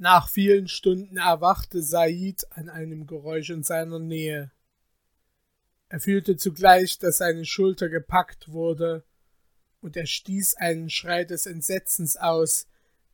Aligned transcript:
Nach 0.00 0.28
vielen 0.28 0.68
Stunden 0.68 1.16
erwachte 1.16 1.82
Said 1.82 2.46
an 2.50 2.68
einem 2.68 3.08
Geräusch 3.08 3.50
in 3.50 3.64
seiner 3.64 3.98
Nähe. 3.98 4.52
Er 5.88 5.98
fühlte 5.98 6.36
zugleich, 6.36 6.98
dass 6.98 7.18
seine 7.18 7.44
Schulter 7.44 7.88
gepackt 7.88 8.52
wurde, 8.52 9.04
und 9.80 9.96
er 9.96 10.06
stieß 10.06 10.54
einen 10.54 10.88
Schrei 10.88 11.24
des 11.24 11.46
Entsetzens 11.46 12.16
aus, 12.16 12.68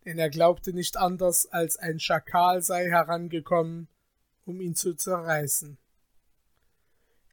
denn 0.04 0.18
er 0.18 0.28
glaubte 0.28 0.74
nicht 0.74 0.98
anders, 0.98 1.46
als 1.46 1.78
ein 1.78 2.00
Schakal 2.00 2.62
sei 2.62 2.88
herangekommen, 2.90 3.88
um 4.44 4.60
ihn 4.60 4.74
zu 4.74 4.94
zerreißen. 4.94 5.78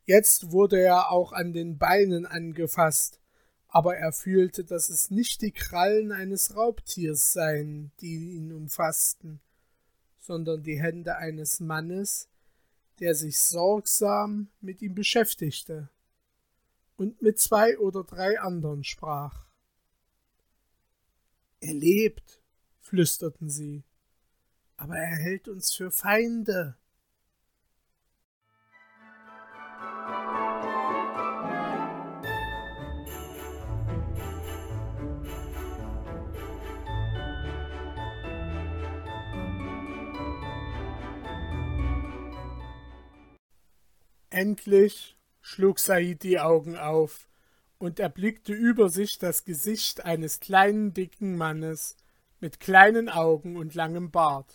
Jetzt 0.06 0.52
wurde 0.52 0.82
er 0.82 1.12
auch 1.12 1.34
an 1.34 1.52
den 1.52 1.78
Beinen 1.78 2.26
angefasst, 2.26 3.21
aber 3.72 3.96
er 3.96 4.12
fühlte, 4.12 4.66
dass 4.66 4.90
es 4.90 5.10
nicht 5.10 5.42
die 5.42 5.54
Krallen 5.54 6.12
eines 6.12 6.56
Raubtiers 6.56 7.32
seien, 7.32 7.92
die 8.02 8.36
ihn 8.36 8.52
umfassten, 8.52 9.40
sondern 10.20 10.62
die 10.62 10.80
Hände 10.80 11.16
eines 11.16 11.62
Mannes, 11.62 12.28
der 13.00 13.16
sich 13.16 13.40
sorgsam 13.40 14.50
mit 14.60 14.82
ihm 14.82 14.94
beschäftigte 14.94 15.90
und 16.98 17.22
mit 17.22 17.40
zwei 17.40 17.80
oder 17.80 18.04
drei 18.04 18.40
anderen 18.42 18.84
sprach. 18.84 19.48
Er 21.62 21.74
lebt, 21.74 22.44
flüsterten 22.82 23.50
sie, 23.50 23.86
aber 24.76 24.98
er 24.98 25.16
hält 25.16 25.48
uns 25.48 25.74
für 25.74 25.92
Feinde. 25.92 26.76
Endlich 44.32 45.18
schlug 45.42 45.78
Said 45.78 46.24
die 46.24 46.40
Augen 46.40 46.78
auf 46.78 47.28
und 47.78 48.00
erblickte 48.00 48.54
über 48.54 48.88
sich 48.88 49.20
das 49.20 49.44
Gesicht 49.44 50.06
eines 50.06 50.40
kleinen, 50.40 50.94
dicken 50.94 51.36
Mannes 51.36 51.98
mit 52.40 52.62
kleinen 52.62 53.10
Augen 53.10 53.58
und 53.58 53.76
langem 53.76 54.10
Bart. 54.10 54.54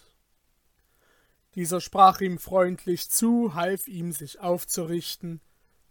Dieser 1.54 1.82
sprach 1.82 2.22
ihm 2.22 2.38
freundlich 2.38 3.10
zu, 3.10 3.54
half 3.54 3.86
ihm, 3.86 4.12
sich 4.12 4.40
aufzurichten, 4.40 5.42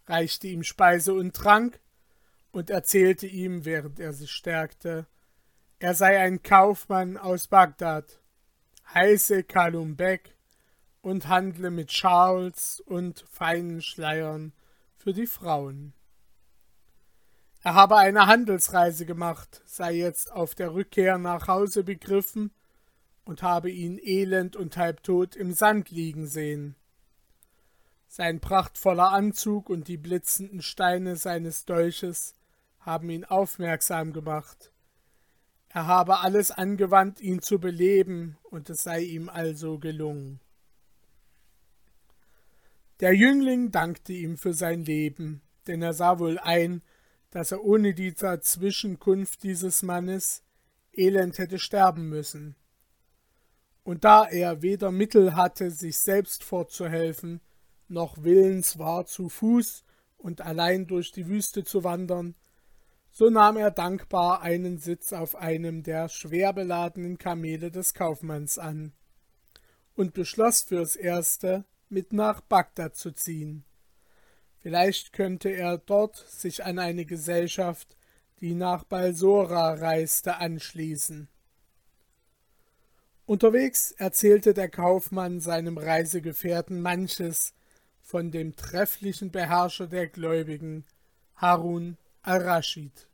reichte 0.08 0.48
ihm 0.48 0.64
Speise 0.64 1.14
und 1.14 1.36
Trank 1.36 1.80
und 2.52 2.72
erzählte 2.72 3.28
ihm, 3.28 3.66
während 3.66 4.00
er 4.00 4.14
sich 4.14 4.32
stärkte, 4.32 5.06
er 5.78 5.94
sei 5.94 6.20
ein 6.20 6.42
Kaufmann 6.42 7.18
aus 7.18 7.48
Bagdad, 7.48 8.20
heiße 8.96 9.44
Kalum 9.44 9.96
Bek 9.96 10.35
und 11.06 11.28
handle 11.28 11.70
mit 11.70 11.92
Schals 11.92 12.82
und 12.84 13.26
feinen 13.30 13.84
Schleiern 13.84 14.54
für 14.98 15.14
die 15.14 15.28
Frauen. 15.28 15.94
Er 17.62 17.76
habe 17.76 17.98
eine 17.98 18.26
Handelsreise 18.26 19.06
gemacht, 19.06 19.62
sei 19.68 19.94
jetzt 19.94 20.32
auf 20.32 20.56
der 20.56 20.74
Rückkehr 20.74 21.20
nach 21.20 21.48
Hause 21.48 21.84
begriffen 21.84 22.50
und 23.24 23.44
habe 23.44 23.70
ihn 23.70 24.00
elend 24.02 24.56
und 24.56 24.78
halbtot 24.78 25.36
im 25.36 25.54
Sand 25.54 25.92
liegen 25.92 26.26
sehen. 26.26 26.76
Sein 28.08 28.40
prachtvoller 28.40 29.12
Anzug 29.12 29.70
und 29.70 29.88
die 29.88 29.98
blitzenden 29.98 30.64
Steine 30.64 31.18
seines 31.18 31.66
Dolches 31.66 32.34
haben 32.80 33.12
ihn 33.12 33.26
aufmerksam 33.26 34.12
gemacht. 34.12 34.72
Er 35.70 35.86
habe 35.86 36.22
alles 36.22 36.50
angewandt, 36.50 37.22
ihn 37.22 37.44
zu 37.44 37.60
beleben, 37.60 38.40
und 38.44 38.72
es 38.72 38.82
sei 38.82 39.02
ihm 39.02 39.30
also 39.30 39.78
gelungen. 39.78 40.40
Der 43.02 43.14
Jüngling 43.14 43.72
dankte 43.72 44.14
ihm 44.14 44.38
für 44.38 44.54
sein 44.54 44.86
Leben, 44.86 45.42
denn 45.68 45.82
er 45.82 45.94
sah 45.94 46.20
wohl 46.20 46.40
ein, 46.40 46.82
dass 47.30 47.52
er 47.52 47.64
ohne 47.64 47.94
die 47.94 48.14
Dazwischenkunft 48.14 49.44
dieses 49.44 49.84
Mannes 49.84 50.44
elend 50.94 51.38
hätte 51.38 51.60
sterben 51.60 52.08
müssen. 52.08 52.56
Und 53.84 54.06
da 54.06 54.26
er 54.26 54.62
weder 54.62 54.92
Mittel 54.92 55.36
hatte, 55.36 55.70
sich 55.72 55.98
selbst 55.98 56.44
fortzuhelfen, 56.44 57.42
noch 57.88 58.24
willens 58.24 58.80
war, 58.80 59.06
zu 59.06 59.30
Fuß 59.30 59.84
und 60.18 60.42
allein 60.42 60.88
durch 60.88 61.12
die 61.12 61.28
Wüste 61.28 61.64
zu 61.64 61.84
wandern, 61.84 62.36
so 63.12 63.30
nahm 63.30 63.58
er 63.58 63.72
dankbar 63.72 64.42
einen 64.42 64.78
Sitz 64.78 65.14
auf 65.14 65.36
einem 65.36 65.84
der 65.84 66.10
schwer 66.10 66.52
beladenen 66.54 67.18
Kamele 67.18 67.72
des 67.72 67.94
Kaufmanns 67.94 68.58
an 68.58 68.94
und 69.96 70.14
beschloss 70.14 70.64
fürs 70.64 70.96
Erste, 70.96 71.66
mit 71.90 72.14
nach 72.14 72.42
Bagdad 72.42 72.96
zu 72.96 73.12
ziehen. 73.12 73.64
Vielleicht 74.58 75.14
könnte 75.14 75.50
er 75.50 75.78
dort 75.78 76.18
sich 76.18 76.66
an 76.66 76.80
eine 76.80 77.06
Gesellschaft, 77.06 77.96
die 78.40 78.54
nach 78.54 78.84
Balsora 78.84 79.74
reiste, 79.74 80.38
anschließen. 80.38 81.28
Unterwegs 83.26 83.92
erzählte 83.92 84.54
der 84.54 84.70
Kaufmann 84.70 85.40
seinem 85.40 85.78
Reisegefährten 85.78 86.82
manches 86.82 87.54
von 88.02 88.30
dem 88.30 88.56
trefflichen 88.56 89.32
Beherrscher 89.32 89.88
der 89.88 90.08
Gläubigen, 90.08 90.86
Harun 91.36 91.98
al-Raschid. 92.22 93.08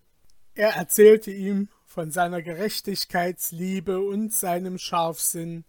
Er 0.54 0.76
erzählte 0.76 1.32
ihm 1.32 1.70
von 1.86 2.12
seiner 2.12 2.42
Gerechtigkeitsliebe 2.42 4.00
und 4.02 4.34
seinem 4.34 4.78
Scharfsinn, 4.78 5.64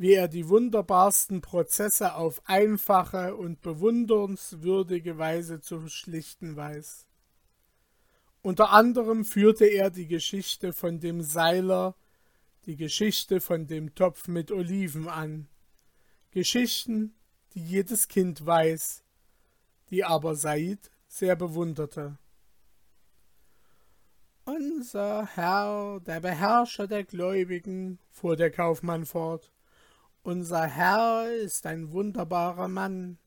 wie 0.00 0.14
er 0.14 0.28
die 0.28 0.48
wunderbarsten 0.48 1.42
Prozesse 1.42 2.14
auf 2.14 2.40
einfache 2.46 3.36
und 3.36 3.60
bewundernswürdige 3.60 5.18
Weise 5.18 5.60
zu 5.60 5.88
schlichten 5.88 6.56
weiß. 6.56 7.06
Unter 8.40 8.70
anderem 8.70 9.26
führte 9.26 9.66
er 9.66 9.90
die 9.90 10.06
Geschichte 10.06 10.72
von 10.72 11.00
dem 11.00 11.20
Seiler, 11.20 11.96
die 12.64 12.76
Geschichte 12.76 13.42
von 13.42 13.66
dem 13.66 13.94
Topf 13.94 14.26
mit 14.26 14.50
Oliven 14.50 15.06
an, 15.06 15.48
Geschichten, 16.30 17.14
die 17.52 17.62
jedes 17.62 18.08
Kind 18.08 18.46
weiß, 18.46 19.04
die 19.90 20.02
aber 20.02 20.34
Said 20.34 20.90
sehr 21.08 21.36
bewunderte. 21.36 22.16
Unser 24.46 25.26
Herr, 25.26 26.00
der 26.00 26.20
Beherrscher 26.20 26.86
der 26.86 27.04
Gläubigen, 27.04 27.98
fuhr 28.08 28.36
der 28.36 28.50
Kaufmann 28.50 29.04
fort, 29.04 29.52
unser 30.22 30.66
Herr 30.66 31.32
ist 31.32 31.66
ein 31.66 31.92
wunderbarer 31.92 32.68
Mann. 32.68 33.18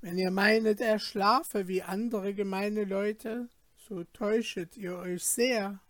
Wenn 0.00 0.18
ihr 0.18 0.30
meinet, 0.30 0.80
er 0.80 0.98
schlafe 0.98 1.68
wie 1.68 1.82
andere 1.82 2.34
gemeine 2.34 2.84
Leute, 2.84 3.48
so 3.88 4.04
täuschet 4.04 4.76
ihr 4.76 4.96
euch 4.96 5.24
sehr. 5.24 5.80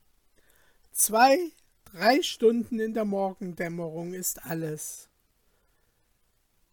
Zwei, 0.93 1.39
drei 1.85 2.23
Stunden 2.23 2.79
in 2.79 2.95
der 2.95 3.05
Morgendämmerung 3.05 4.13
ist 4.13 4.45
alles. 4.45 5.09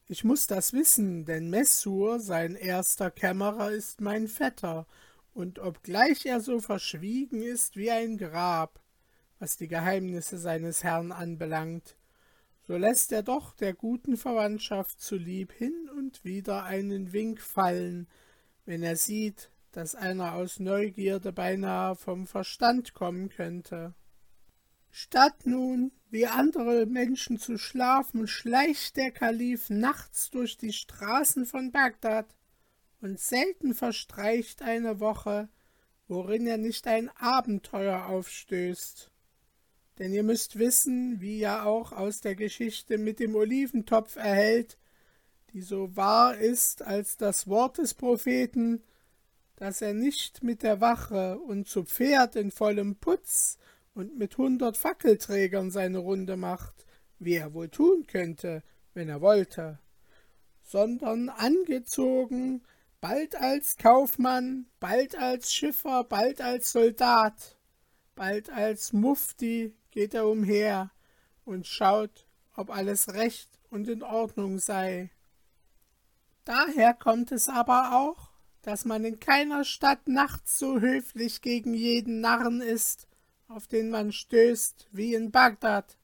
Ich 0.08 0.24
muss 0.24 0.48
das 0.48 0.74
wissen, 0.74 1.24
denn 1.26 1.50
Messur, 1.50 2.20
sein 2.20 2.56
erster 2.56 3.12
Kämmerer, 3.12 3.72
ist 3.72 4.02
mein 4.02 4.28
Vetter, 4.28 4.88
und 5.34 5.60
obgleich 5.60 6.26
er 6.26 6.42
so 6.42 6.60
verschwiegen 6.60 7.44
ist 7.44 7.78
wie 7.78 7.92
ein 7.92 8.18
Grab, 8.18 8.82
was 9.38 9.56
die 9.56 9.68
Geheimnisse 9.68 10.40
seines 10.40 10.84
Herrn 10.84 11.12
anbelangt, 11.12 11.96
so 12.70 12.78
lässt 12.78 13.12
er 13.12 13.24
doch 13.24 13.56
der 13.56 13.74
guten 13.74 14.16
Verwandtschaft 14.16 15.02
zulieb 15.02 15.52
hin 15.52 15.90
und 15.98 16.24
wieder 16.24 16.66
einen 16.66 17.14
Wink 17.14 17.42
fallen, 17.42 18.08
wenn 18.64 18.84
er 18.84 18.96
sieht, 18.96 19.50
dass 19.72 19.96
einer 19.96 20.36
aus 20.36 20.60
Neugierde 20.60 21.34
beinahe 21.34 21.96
vom 21.96 22.28
Verstand 22.28 22.94
kommen 22.94 23.30
könnte. 23.30 23.96
Statt 24.92 25.48
nun, 25.48 25.92
wie 26.12 26.28
andere 26.28 26.86
Menschen 26.86 27.40
zu 27.40 27.58
schlafen, 27.58 28.28
schleicht 28.28 28.98
der 28.98 29.10
Kalif 29.10 29.72
nachts 29.72 30.30
durch 30.30 30.56
die 30.56 30.74
Straßen 30.74 31.48
von 31.48 31.72
Bagdad, 31.72 32.36
und 33.02 33.20
selten 33.20 33.74
verstreicht 33.74 34.62
eine 34.62 35.00
Woche, 35.00 35.50
worin 36.08 36.46
er 36.46 36.58
nicht 36.58 36.86
ein 36.86 37.10
Abenteuer 37.18 38.06
aufstößt. 38.06 39.10
Denn 40.00 40.14
ihr 40.14 40.24
müsst 40.24 40.58
wissen, 40.58 41.20
wie 41.20 41.40
ja 41.40 41.66
auch 41.66 41.92
aus 41.92 42.22
der 42.22 42.36
Geschichte 42.36 42.98
mit 42.98 43.20
dem 43.20 43.36
Oliventopf 43.36 44.16
erhält, 44.16 44.78
die 45.52 45.62
so 45.62 45.96
wahr 45.96 46.38
ist 46.38 46.82
als 46.82 47.18
das 47.18 47.48
Wort 47.48 47.78
des 47.78 47.94
Propheten, 47.94 48.82
dass 49.58 49.82
er 49.82 49.94
nicht 49.94 50.42
mit 50.42 50.64
der 50.64 50.80
Wache 50.80 51.38
und 51.38 51.68
zu 51.68 51.84
Pferd 51.84 52.38
in 52.38 52.50
vollem 52.50 52.96
Putz 52.96 53.58
und 53.94 54.18
mit 54.18 54.38
hundert 54.38 54.78
Fackelträgern 54.78 55.70
seine 55.70 55.98
Runde 55.98 56.38
macht, 56.38 56.86
wie 57.20 57.36
er 57.36 57.54
wohl 57.54 57.68
tun 57.68 58.08
könnte, 58.08 58.64
wenn 58.94 59.10
er 59.10 59.20
wollte, 59.20 59.80
sondern 60.64 61.28
angezogen, 61.28 62.64
bald 63.02 63.36
als 63.36 63.76
Kaufmann, 63.76 64.68
bald 64.80 65.18
als 65.18 65.54
Schiffer, 65.54 66.06
bald 66.06 66.40
als 66.40 66.72
Soldat, 66.72 67.58
bald 68.16 68.50
als 68.50 68.94
Mufti, 68.94 69.74
geht 69.92 70.14
er 70.14 70.28
umher 70.28 70.92
und 71.46 71.68
schaut, 71.68 72.28
ob 72.56 72.70
alles 72.70 73.14
recht 73.14 73.50
und 73.70 73.88
in 73.88 74.04
Ordnung 74.04 74.60
sei. 74.60 75.12
Daher 76.46 76.94
kommt 76.94 77.32
es 77.32 77.48
aber 77.50 77.96
auch, 77.96 78.32
dass 78.62 78.86
man 78.86 79.06
in 79.06 79.20
keiner 79.20 79.64
Stadt 79.64 80.08
nachts 80.08 80.60
so 80.60 80.80
höflich 80.80 81.42
gegen 81.42 81.74
jeden 81.74 82.22
Narren 82.22 82.62
ist, 82.62 83.08
auf 83.48 83.68
den 83.68 83.90
man 83.90 84.12
stößt, 84.12 84.88
wie 84.92 85.14
in 85.14 85.32
Bagdad. 85.32 85.98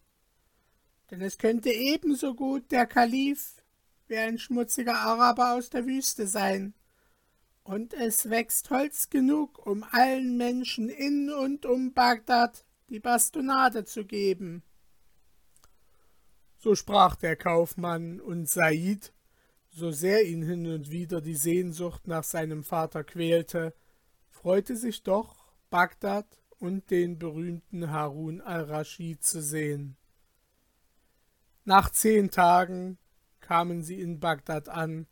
Denn 1.12 1.22
es 1.22 1.38
könnte 1.38 1.70
ebenso 1.70 2.34
gut 2.34 2.72
der 2.72 2.88
Kalif 2.88 3.62
wie 4.08 4.18
ein 4.18 4.40
schmutziger 4.40 4.98
Araber 4.98 5.54
aus 5.54 5.70
der 5.70 5.86
Wüste 5.86 6.28
sein. 6.28 6.74
Und 7.64 7.94
es 7.94 8.30
wächst 8.30 8.70
Holz 8.70 9.10
genug, 9.10 9.66
um 9.66 9.84
allen 9.92 10.38
Menschen 10.38 10.90
in 10.90 11.32
und 11.32 11.66
um 11.66 11.94
Bagdad 11.94 12.64
die 12.96 13.02
Bastonade 13.02 13.84
zu 13.84 14.06
geben. 14.06 14.64
So 16.58 16.76
sprach 16.76 17.18
der 17.18 17.36
Kaufmann, 17.36 18.22
und 18.22 18.48
Said, 18.48 19.12
so 19.70 19.92
sehr 19.92 20.26
ihn 20.26 20.42
hin 20.42 20.66
und 20.66 20.90
wieder 20.90 21.20
die 21.20 21.36
Sehnsucht 21.36 22.08
nach 22.08 22.24
seinem 22.24 22.64
Vater 22.64 23.04
quälte, 23.04 23.76
freute 24.30 24.78
sich 24.78 25.04
doch, 25.04 25.52
Bagdad 25.70 26.26
und 26.58 26.90
den 26.90 27.20
berühmten 27.20 27.92
Harun 27.92 28.40
al-Raschid 28.40 29.22
zu 29.22 29.42
sehen. 29.42 29.98
Nach 31.66 31.90
zehn 31.90 32.32
Tagen 32.32 32.98
kamen 33.42 33.84
sie 33.84 34.00
in 34.00 34.22
Bagdad 34.22 34.70
an, 34.70 35.06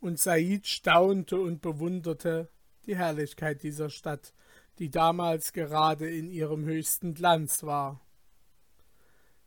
und 0.00 0.18
Said 0.18 0.66
staunte 0.66 1.38
und 1.38 1.60
bewunderte 1.60 2.48
die 2.86 2.96
Herrlichkeit 2.96 3.62
dieser 3.62 3.90
Stadt, 3.90 4.32
die 4.78 4.90
damals 4.90 5.52
gerade 5.52 6.08
in 6.08 6.30
ihrem 6.30 6.64
höchsten 6.64 7.14
Glanz 7.14 7.62
war. 7.62 8.00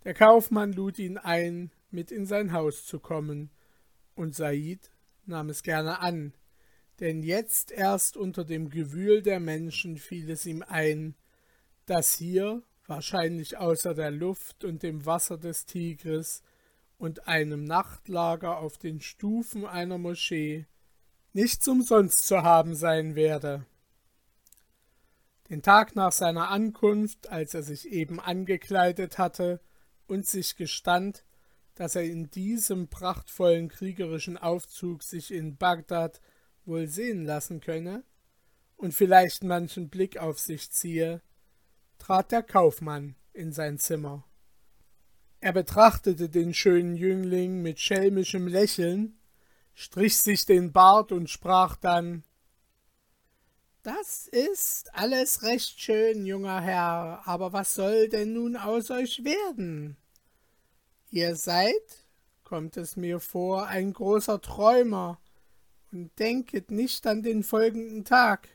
Der 0.03 0.13
Kaufmann 0.13 0.73
lud 0.73 0.99
ihn 0.99 1.17
ein, 1.17 1.71
mit 1.89 2.11
in 2.11 2.25
sein 2.25 2.53
Haus 2.53 2.85
zu 2.85 2.99
kommen, 2.99 3.51
und 4.15 4.35
Said 4.35 4.91
nahm 5.25 5.49
es 5.49 5.63
gerne 5.63 5.99
an, 5.99 6.33
denn 6.99 7.23
jetzt 7.23 7.71
erst 7.71 8.17
unter 8.17 8.43
dem 8.43 8.69
Gewühl 8.69 9.21
der 9.21 9.39
Menschen 9.39 9.97
fiel 9.97 10.29
es 10.29 10.45
ihm 10.45 10.63
ein, 10.67 11.15
dass 11.85 12.13
hier, 12.13 12.61
wahrscheinlich 12.87 13.57
außer 13.57 13.93
der 13.93 14.11
Luft 14.11 14.63
und 14.63 14.83
dem 14.83 15.05
Wasser 15.05 15.37
des 15.37 15.65
Tigris 15.65 16.43
und 16.97 17.27
einem 17.27 17.63
Nachtlager 17.63 18.57
auf 18.57 18.77
den 18.77 19.01
Stufen 19.01 19.65
einer 19.65 19.97
Moschee, 19.97 20.67
nichts 21.33 21.67
umsonst 21.67 22.27
zu 22.27 22.43
haben 22.43 22.75
sein 22.75 23.15
werde. 23.15 23.65
Den 25.51 25.61
Tag 25.61 25.97
nach 25.97 26.13
seiner 26.13 26.47
Ankunft, 26.47 27.29
als 27.29 27.53
er 27.53 27.61
sich 27.61 27.89
eben 27.89 28.21
angekleidet 28.21 29.17
hatte 29.17 29.59
und 30.07 30.25
sich 30.25 30.55
gestand, 30.55 31.25
dass 31.75 31.97
er 31.97 32.05
in 32.05 32.29
diesem 32.29 32.87
prachtvollen 32.87 33.67
kriegerischen 33.67 34.37
Aufzug 34.37 35.03
sich 35.03 35.29
in 35.29 35.57
Bagdad 35.57 36.21
wohl 36.63 36.87
sehen 36.87 37.25
lassen 37.25 37.59
könne 37.59 38.05
und 38.77 38.93
vielleicht 38.93 39.43
manchen 39.43 39.89
Blick 39.89 40.17
auf 40.17 40.39
sich 40.39 40.71
ziehe, 40.71 41.21
trat 41.97 42.31
der 42.31 42.43
Kaufmann 42.43 43.17
in 43.33 43.51
sein 43.51 43.77
Zimmer. 43.77 44.23
Er 45.41 45.51
betrachtete 45.51 46.29
den 46.29 46.53
schönen 46.53 46.95
Jüngling 46.95 47.61
mit 47.61 47.77
schelmischem 47.81 48.47
Lächeln, 48.47 49.19
strich 49.73 50.17
sich 50.17 50.45
den 50.45 50.71
Bart 50.71 51.11
und 51.11 51.29
sprach 51.29 51.75
dann 51.75 52.23
Das 53.83 54.27
ist 54.27 54.93
alles 54.93 55.41
recht 55.41 55.81
schön, 55.81 56.23
junger 56.27 56.61
Herr, 56.61 57.23
aber 57.25 57.51
was 57.51 57.73
soll 57.73 58.09
denn 58.09 58.33
nun 58.33 58.55
aus 58.55 58.91
euch 58.91 59.23
werden? 59.23 59.97
Ihr 61.09 61.35
seid, 61.35 62.05
kommt 62.43 62.77
es 62.77 62.95
mir 62.95 63.19
vor, 63.19 63.65
ein 63.65 63.91
großer 63.91 64.39
Träumer 64.39 65.19
und 65.91 66.11
denket 66.19 66.69
nicht 66.69 67.07
an 67.07 67.23
den 67.23 67.41
folgenden 67.41 68.05
Tag. 68.05 68.49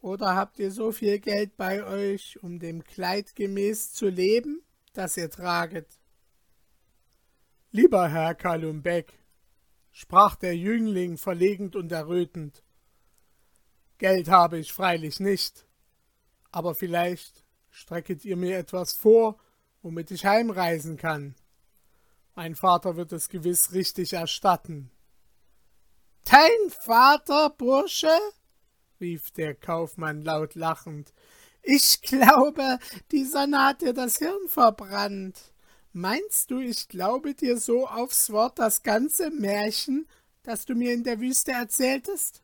Oder 0.00 0.36
habt 0.36 0.60
ihr 0.60 0.70
so 0.70 0.92
viel 0.92 1.18
Geld 1.18 1.56
bei 1.56 1.84
euch, 1.84 2.40
um 2.44 2.60
dem 2.60 2.84
Kleid 2.84 3.34
gemäß 3.34 3.92
zu 3.92 4.06
leben, 4.08 4.62
das 4.92 5.16
ihr 5.16 5.30
traget? 5.30 5.88
Lieber 7.72 8.08
Herr 8.08 8.36
Kalumbeck, 8.36 9.12
sprach 9.90 10.36
der 10.36 10.56
Jüngling 10.56 11.16
verlegend 11.16 11.74
und 11.74 11.90
errötend, 11.90 12.62
Geld 14.02 14.26
habe 14.26 14.58
ich 14.58 14.72
freilich 14.72 15.20
nicht, 15.20 15.64
aber 16.50 16.74
vielleicht 16.74 17.44
strecket 17.70 18.24
ihr 18.24 18.36
mir 18.36 18.58
etwas 18.58 18.94
vor, 18.94 19.38
womit 19.80 20.10
ich 20.10 20.26
heimreisen 20.26 20.96
kann. 20.96 21.36
Mein 22.34 22.56
Vater 22.56 22.96
wird 22.96 23.12
es 23.12 23.28
gewiss 23.28 23.74
richtig 23.74 24.14
erstatten. 24.14 24.90
Dein 26.24 26.70
Vater, 26.70 27.50
Bursche? 27.50 28.10
rief 29.00 29.30
der 29.30 29.54
Kaufmann 29.54 30.22
laut 30.22 30.56
lachend. 30.56 31.12
Ich 31.62 32.02
glaube, 32.02 32.80
die 33.12 33.24
Sonne 33.24 33.66
hat 33.66 33.82
dir 33.82 33.92
das 33.92 34.16
Hirn 34.16 34.48
verbrannt. 34.48 35.52
Meinst 35.92 36.50
du, 36.50 36.58
ich 36.58 36.88
glaube 36.88 37.34
dir 37.34 37.56
so 37.56 37.86
aufs 37.86 38.30
Wort 38.32 38.58
das 38.58 38.82
ganze 38.82 39.30
Märchen, 39.30 40.08
das 40.42 40.64
du 40.64 40.74
mir 40.74 40.92
in 40.92 41.04
der 41.04 41.20
Wüste 41.20 41.52
erzähltest? 41.52 42.42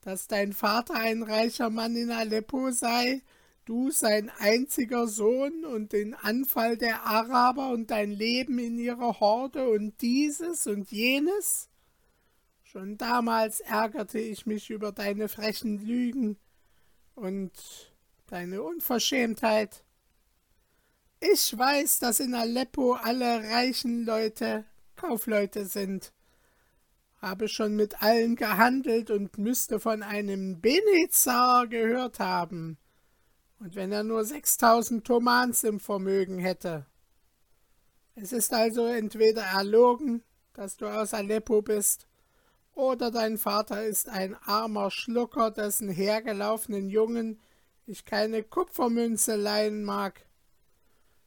Dass 0.00 0.26
dein 0.26 0.52
Vater 0.52 0.94
ein 0.94 1.22
reicher 1.22 1.70
Mann 1.70 1.96
in 1.96 2.10
Aleppo 2.10 2.70
sei, 2.70 3.22
du 3.64 3.90
sein 3.90 4.30
einziger 4.38 5.06
Sohn 5.06 5.64
und 5.64 5.92
den 5.92 6.14
Anfall 6.14 6.76
der 6.76 7.04
Araber 7.04 7.70
und 7.70 7.90
dein 7.90 8.10
Leben 8.10 8.58
in 8.58 8.78
ihrer 8.78 9.20
Horde 9.20 9.68
und 9.68 10.00
dieses 10.00 10.66
und 10.66 10.90
jenes? 10.90 11.68
Schon 12.62 12.96
damals 12.96 13.60
ärgerte 13.60 14.18
ich 14.18 14.46
mich 14.46 14.70
über 14.70 14.92
deine 14.92 15.28
frechen 15.28 15.78
Lügen 15.84 16.38
und 17.14 17.52
deine 18.26 18.62
Unverschämtheit. 18.62 19.84
Ich 21.20 21.56
weiß, 21.56 21.98
dass 21.98 22.20
in 22.20 22.34
Aleppo 22.34 22.92
alle 22.92 23.42
reichen 23.42 24.04
Leute 24.04 24.64
Kaufleute 24.96 25.64
sind, 25.64 26.12
habe 27.20 27.48
schon 27.48 27.76
mit 27.76 28.02
allen 28.02 28.36
gehandelt 28.36 29.10
und 29.10 29.38
müsste 29.38 29.80
von 29.80 30.02
einem 30.02 30.60
Benezar 30.60 31.66
gehört 31.66 32.20
haben, 32.20 32.78
und 33.60 33.74
wenn 33.74 33.90
er 33.90 34.04
nur 34.04 34.24
sechstausend 34.24 35.04
Tomans 35.04 35.64
im 35.64 35.80
Vermögen 35.80 36.38
hätte. 36.38 36.86
Es 38.14 38.32
ist 38.32 38.52
also 38.52 38.86
entweder 38.86 39.42
erlogen, 39.42 40.22
dass 40.52 40.76
du 40.76 40.86
aus 40.86 41.14
Aleppo 41.14 41.62
bist, 41.62 42.06
oder 42.74 43.10
dein 43.10 43.38
Vater 43.38 43.84
ist 43.84 44.08
ein 44.08 44.36
armer 44.36 44.92
Schlucker, 44.92 45.50
dessen 45.50 45.88
hergelaufenen 45.88 46.88
Jungen 46.88 47.40
ich 47.86 48.04
keine 48.04 48.44
Kupfermünze 48.44 49.34
leihen 49.34 49.82
mag. 49.82 50.26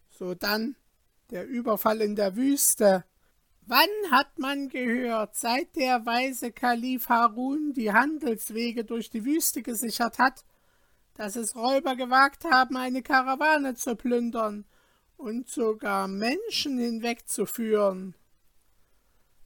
So 0.10 0.36
dann 0.36 0.76
der 1.32 1.48
Überfall 1.48 2.02
in 2.02 2.16
der 2.16 2.36
Wüste. 2.36 3.04
Wann 3.74 4.12
hat 4.12 4.38
man 4.38 4.68
gehört, 4.68 5.38
seit 5.38 5.78
der 5.78 6.06
weise 6.06 6.52
Kalif 6.52 7.08
Harun 7.08 7.72
die 7.72 7.94
Handelswege 7.94 8.84
durch 8.84 9.10
die 9.10 9.24
Wüste 9.24 9.62
gesichert 9.62 10.20
hat, 10.20 10.44
dass 11.14 11.38
es 11.38 11.56
Räuber 11.56 11.96
gewagt 11.96 12.44
haben, 12.44 12.76
eine 12.76 13.02
Karawane 13.02 13.76
zu 13.76 13.96
plündern 13.96 14.66
und 15.16 15.48
sogar 15.48 16.10
Menschen 16.10 16.80
hinwegzuführen? 16.80 18.14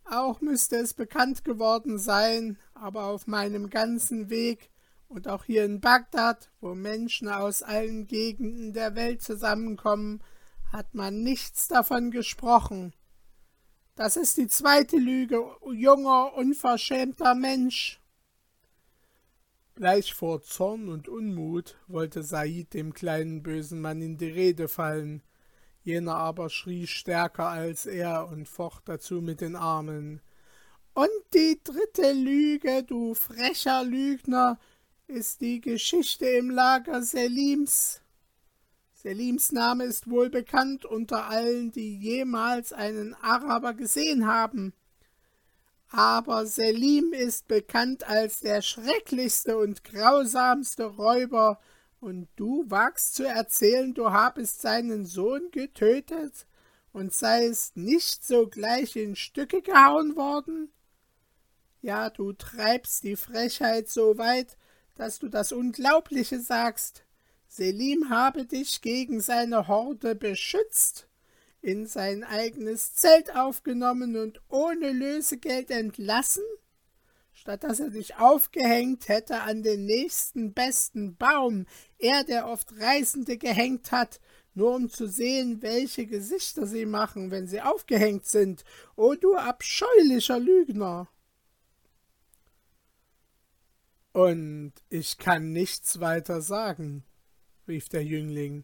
Auch 0.06 0.42
müsste 0.42 0.78
es 0.78 0.96
bekannt 0.96 1.46
geworden 1.46 2.00
sein, 2.00 2.58
aber 2.74 3.04
auf 3.04 3.28
meinem 3.28 3.70
ganzen 3.70 4.32
Weg 4.32 4.72
und 5.08 5.28
auch 5.28 5.44
hier 5.44 5.66
in 5.66 5.82
Bagdad, 5.82 6.50
wo 6.62 6.74
Menschen 6.74 7.28
aus 7.28 7.62
allen 7.62 8.08
Gegenden 8.08 8.74
der 8.74 8.96
Welt 8.96 9.22
zusammenkommen, 9.22 10.24
hat 10.74 10.96
man 10.96 11.22
nichts 11.22 11.68
davon 11.68 12.10
gesprochen. 12.10 12.92
Das 13.96 14.18
ist 14.18 14.36
die 14.36 14.48
zweite 14.48 14.98
Lüge, 14.98 15.42
junger, 15.72 16.34
unverschämter 16.36 17.34
Mensch. 17.34 18.02
Gleich 19.76 20.14
vor 20.14 20.42
Zorn 20.42 20.90
und 20.90 21.08
Unmut 21.08 21.78
wollte 21.88 22.22
Said 22.22 22.74
dem 22.74 22.94
kleinen 22.94 23.42
bösen 23.42 23.80
Mann 23.80 24.02
in 24.02 24.18
die 24.18 24.30
Rede 24.30 24.68
fallen, 24.68 25.24
Jener 25.84 26.16
aber 26.16 26.50
schrie 26.50 26.88
stärker 26.88 27.48
als 27.48 27.86
er 27.86 28.28
und 28.28 28.50
focht 28.50 28.90
dazu 28.90 29.22
mit 29.22 29.40
den 29.40 29.56
Armen. 29.56 30.20
Und 30.94 31.10
die 31.34 31.62
dritte 31.64 32.12
Lüge, 32.12 32.84
du 32.84 33.14
frecher 33.14 33.84
Lügner, 33.84 34.60
ist 35.08 35.40
die 35.40 35.62
Geschichte 35.62 36.26
im 36.26 36.50
Lager 36.50 37.02
Selims. 37.02 38.02
Selims 39.06 39.52
Name 39.52 39.84
ist 39.84 40.10
wohl 40.10 40.32
bekannt 40.32 40.84
unter 40.84 41.30
allen, 41.30 41.72
die 41.72 41.96
jemals 41.96 42.74
einen 42.74 43.14
Araber 43.14 43.76
gesehen 43.76 44.26
haben. 44.26 44.74
Aber 45.90 46.48
Selim 46.48 47.14
ist 47.14 47.48
bekannt 47.48 48.10
als 48.10 48.40
der 48.40 48.64
schrecklichste 48.64 49.60
und 49.60 49.84
grausamste 49.84 50.86
Räuber, 50.86 51.60
und 52.00 52.28
du 52.36 52.66
wagst 52.68 53.14
zu 53.14 53.28
erzählen, 53.28 53.94
du 53.94 54.10
habest 54.10 54.62
seinen 54.62 55.06
Sohn 55.06 55.52
getötet 55.52 56.48
und 56.92 57.14
seist 57.14 57.78
nicht 57.78 58.26
sogleich 58.26 58.96
in 58.96 59.16
Stücke 59.16 59.62
gehauen 59.62 60.16
worden? 60.16 60.72
Ja, 61.84 62.10
du 62.10 62.34
treibst 62.34 63.04
die 63.04 63.18
Frechheit 63.18 63.88
so 63.88 64.18
weit, 64.18 64.58
dass 64.96 65.20
du 65.20 65.30
das 65.30 65.52
Unglaubliche 65.52 66.40
sagst. 66.40 67.05
Selim 67.56 68.10
habe 68.10 68.46
dich 68.46 68.82
gegen 68.82 69.22
seine 69.22 69.70
Horde 69.70 70.14
beschützt, 70.14 71.08
in 71.62 71.88
sein 71.88 72.26
eigenes 72.26 72.96
Zelt 72.96 73.34
aufgenommen 73.34 74.18
und 74.18 74.42
ohne 74.50 74.92
Lösegeld 74.92 75.72
entlassen? 75.72 76.44
statt 77.32 77.64
dass 77.64 77.80
er 77.80 77.92
dich 77.92 78.18
aufgehängt 78.18 79.08
hätte 79.08 79.42
an 79.42 79.64
den 79.64 79.86
nächsten 79.86 80.54
besten 80.54 81.16
Baum, 81.16 81.66
er, 81.98 82.24
der 82.26 82.48
oft 82.48 82.74
Reisende 82.80 83.38
gehängt 83.38 83.92
hat, 83.92 84.20
nur 84.54 84.76
um 84.76 84.90
zu 84.90 85.08
sehen, 85.08 85.62
welche 85.62 86.08
Gesichter 86.08 86.66
sie 86.66 86.86
machen, 86.86 87.32
wenn 87.32 87.48
sie 87.48 87.62
aufgehängt 87.62 88.26
sind. 88.26 88.66
O 88.96 89.16
du 89.16 89.36
abscheulicher 89.36 90.40
Lügner! 90.40 91.08
Und 94.12 94.74
ich 94.90 95.18
kann 95.18 95.52
nichts 95.52 96.00
weiter 96.00 96.42
sagen, 96.42 97.04
rief 97.68 97.90
der 97.90 98.04
Jüngling, 98.04 98.64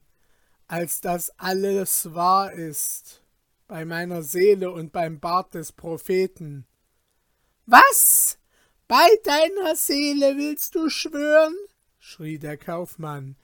als 0.67 1.01
dass 1.01 1.31
alles 1.39 2.13
wahr 2.13 2.51
ist, 2.51 3.23
bei 3.67 3.85
meiner 3.85 4.21
Seele 4.23 4.71
und 4.71 4.91
beim 4.91 5.19
Bart 5.19 5.53
des 5.53 5.71
Propheten. 5.71 6.65
Was? 7.65 8.37
Bei 8.87 9.07
deiner 9.23 9.75
Seele 9.75 10.35
willst 10.37 10.75
du 10.75 10.89
schwören? 10.89 11.55
schrie 11.99 12.39
der 12.39 12.57
Kaufmann. 12.57 13.37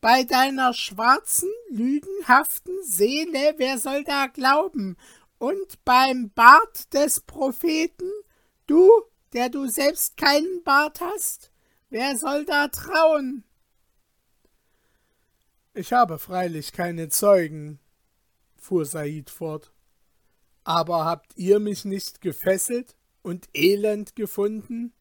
Bei 0.00 0.22
deiner 0.24 0.72
schwarzen, 0.72 1.50
lügenhaften 1.70 2.74
Seele, 2.84 3.54
wer 3.56 3.78
soll 3.78 4.04
da 4.04 4.26
glauben? 4.26 4.96
Und 5.38 5.84
beim 5.84 6.30
Bart 6.30 6.92
des 6.94 7.20
Propheten, 7.20 8.10
du, 8.66 8.90
der 9.32 9.48
du 9.48 9.66
selbst 9.66 10.16
keinen 10.16 10.62
Bart 10.62 11.00
hast, 11.00 11.50
wer 11.90 12.16
soll 12.16 12.44
da 12.44 12.68
trauen? 12.68 13.44
Ich 15.76 15.92
habe 15.92 16.20
freilich 16.20 16.72
keine 16.72 17.08
Zeugen, 17.08 17.80
fuhr 18.56 18.86
Said 18.86 19.28
fort. 19.28 19.72
Aber 20.62 21.04
habt 21.04 21.36
ihr 21.36 21.58
mich 21.58 21.84
nicht 21.84 22.20
gefesselt 22.20 22.94
und 23.22 23.48
elend 23.54 24.14
gefunden? 24.14 24.92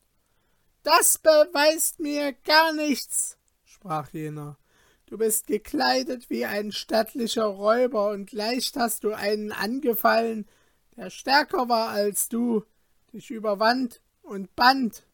Das 0.82 1.20
beweist 1.20 2.00
mir 2.00 2.34
gar 2.34 2.74
nichts, 2.74 3.38
sprach 3.64 4.10
jener. 4.14 4.58
Du 5.06 5.20
bist 5.20 5.46
gekleidet 5.46 6.32
wie 6.32 6.46
ein 6.46 6.72
stattlicher 6.72 7.46
Räuber, 7.46 8.10
und 8.10 8.32
leicht 8.32 8.76
hast 8.76 9.04
du 9.04 9.14
einen 9.14 9.52
angefallen, 9.52 10.48
der 10.96 11.12
stärker 11.12 11.70
war 11.70 11.90
als 11.90 12.30
du, 12.30 12.66
dich 13.14 13.30
überwand 13.30 14.02
und 14.24 14.56
band. 14.56 15.06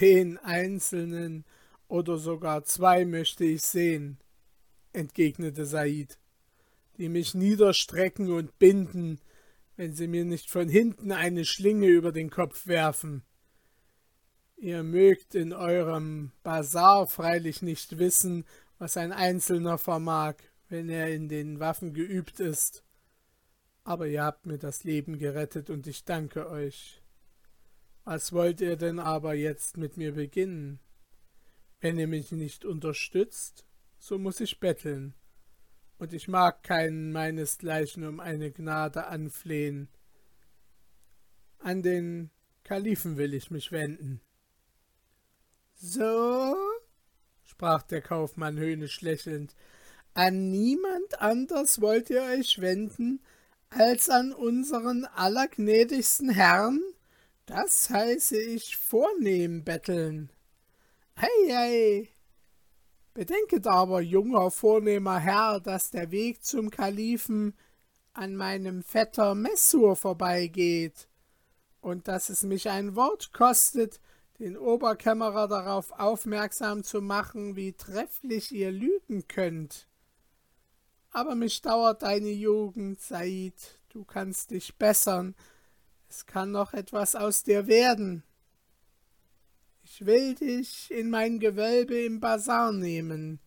Den 0.00 0.36
einzelnen 0.38 1.44
oder 1.94 2.18
sogar 2.18 2.64
zwei 2.64 3.04
möchte 3.04 3.44
ich 3.44 3.62
sehen, 3.62 4.18
entgegnete 4.92 5.64
Said, 5.64 6.18
die 6.98 7.08
mich 7.08 7.34
niederstrecken 7.34 8.32
und 8.32 8.58
binden, 8.58 9.20
wenn 9.76 9.94
sie 9.94 10.08
mir 10.08 10.24
nicht 10.24 10.50
von 10.50 10.68
hinten 10.68 11.12
eine 11.12 11.44
Schlinge 11.44 11.86
über 11.86 12.10
den 12.10 12.30
Kopf 12.30 12.66
werfen. 12.66 13.22
Ihr 14.56 14.82
mögt 14.82 15.36
in 15.36 15.52
eurem 15.52 16.32
Bazar 16.42 17.06
freilich 17.06 17.62
nicht 17.62 17.96
wissen, 17.96 18.44
was 18.78 18.96
ein 18.96 19.12
Einzelner 19.12 19.78
vermag, 19.78 20.34
wenn 20.68 20.88
er 20.88 21.14
in 21.14 21.28
den 21.28 21.60
Waffen 21.60 21.94
geübt 21.94 22.40
ist. 22.40 22.82
Aber 23.84 24.08
ihr 24.08 24.24
habt 24.24 24.46
mir 24.46 24.58
das 24.58 24.82
Leben 24.82 25.16
gerettet 25.16 25.70
und 25.70 25.86
ich 25.86 26.04
danke 26.04 26.50
euch. 26.50 27.00
Was 28.02 28.32
wollt 28.32 28.60
ihr 28.60 28.74
denn 28.76 28.98
aber 28.98 29.34
jetzt 29.34 29.76
mit 29.76 29.96
mir 29.96 30.12
beginnen? 30.12 30.80
Wenn 31.84 31.98
ihr 31.98 32.08
mich 32.08 32.32
nicht 32.32 32.64
unterstützt, 32.64 33.66
so 33.98 34.18
muss 34.18 34.40
ich 34.40 34.58
betteln 34.58 35.12
und 35.98 36.14
ich 36.14 36.28
mag 36.28 36.62
keinen 36.62 37.12
meinesgleichen 37.12 38.06
um 38.06 38.20
eine 38.20 38.50
Gnade 38.50 39.06
anflehen. 39.06 39.90
An 41.58 41.82
den 41.82 42.30
Kalifen 42.62 43.18
will 43.18 43.34
ich 43.34 43.50
mich 43.50 43.70
wenden. 43.70 44.22
So, 45.74 46.56
sprach 47.44 47.82
der 47.82 48.00
Kaufmann 48.00 48.56
höhnisch 48.56 49.02
lächelnd, 49.02 49.54
an 50.14 50.50
niemand 50.50 51.20
anders 51.20 51.82
wollt 51.82 52.08
ihr 52.08 52.22
euch 52.22 52.62
wenden 52.62 53.20
als 53.68 54.08
an 54.08 54.32
unseren 54.32 55.04
allergnädigsten 55.04 56.30
Herrn? 56.30 56.80
Das 57.44 57.90
heiße 57.90 58.40
ich 58.40 58.74
vornehm 58.78 59.64
betteln. 59.64 60.30
Hei, 61.16 61.28
hei, 61.48 62.08
Bedenket 63.14 63.68
aber, 63.68 64.00
junger, 64.00 64.50
vornehmer 64.50 65.20
Herr, 65.20 65.60
dass 65.60 65.92
der 65.92 66.10
Weg 66.10 66.42
zum 66.42 66.70
Kalifen 66.70 67.54
an 68.12 68.34
meinem 68.34 68.82
Vetter 68.82 69.36
Messur 69.36 69.94
vorbeigeht 69.94 71.08
und 71.80 72.08
dass 72.08 72.30
es 72.30 72.42
mich 72.42 72.68
ein 72.68 72.96
Wort 72.96 73.32
kostet, 73.32 74.00
den 74.40 74.56
Oberkämmerer 74.56 75.46
darauf 75.46 75.92
aufmerksam 75.92 76.82
zu 76.82 77.00
machen, 77.00 77.54
wie 77.54 77.72
trefflich 77.74 78.50
ihr 78.50 78.72
lügen 78.72 79.28
könnt. 79.28 79.86
Aber 81.12 81.36
mich 81.36 81.62
dauert 81.62 82.02
deine 82.02 82.30
Jugend, 82.30 83.00
Said, 83.00 83.78
du 83.90 84.04
kannst 84.04 84.50
dich 84.50 84.74
bessern, 84.78 85.36
es 86.08 86.26
kann 86.26 86.50
noch 86.50 86.72
etwas 86.72 87.14
aus 87.14 87.44
dir 87.44 87.68
werden. 87.68 88.24
Ich 89.96 90.06
will 90.06 90.34
dich 90.34 90.90
in 90.90 91.08
mein 91.08 91.38
Gewölbe 91.38 91.96
im 92.02 92.18
Bazar 92.18 92.72
nehmen. 92.72 93.38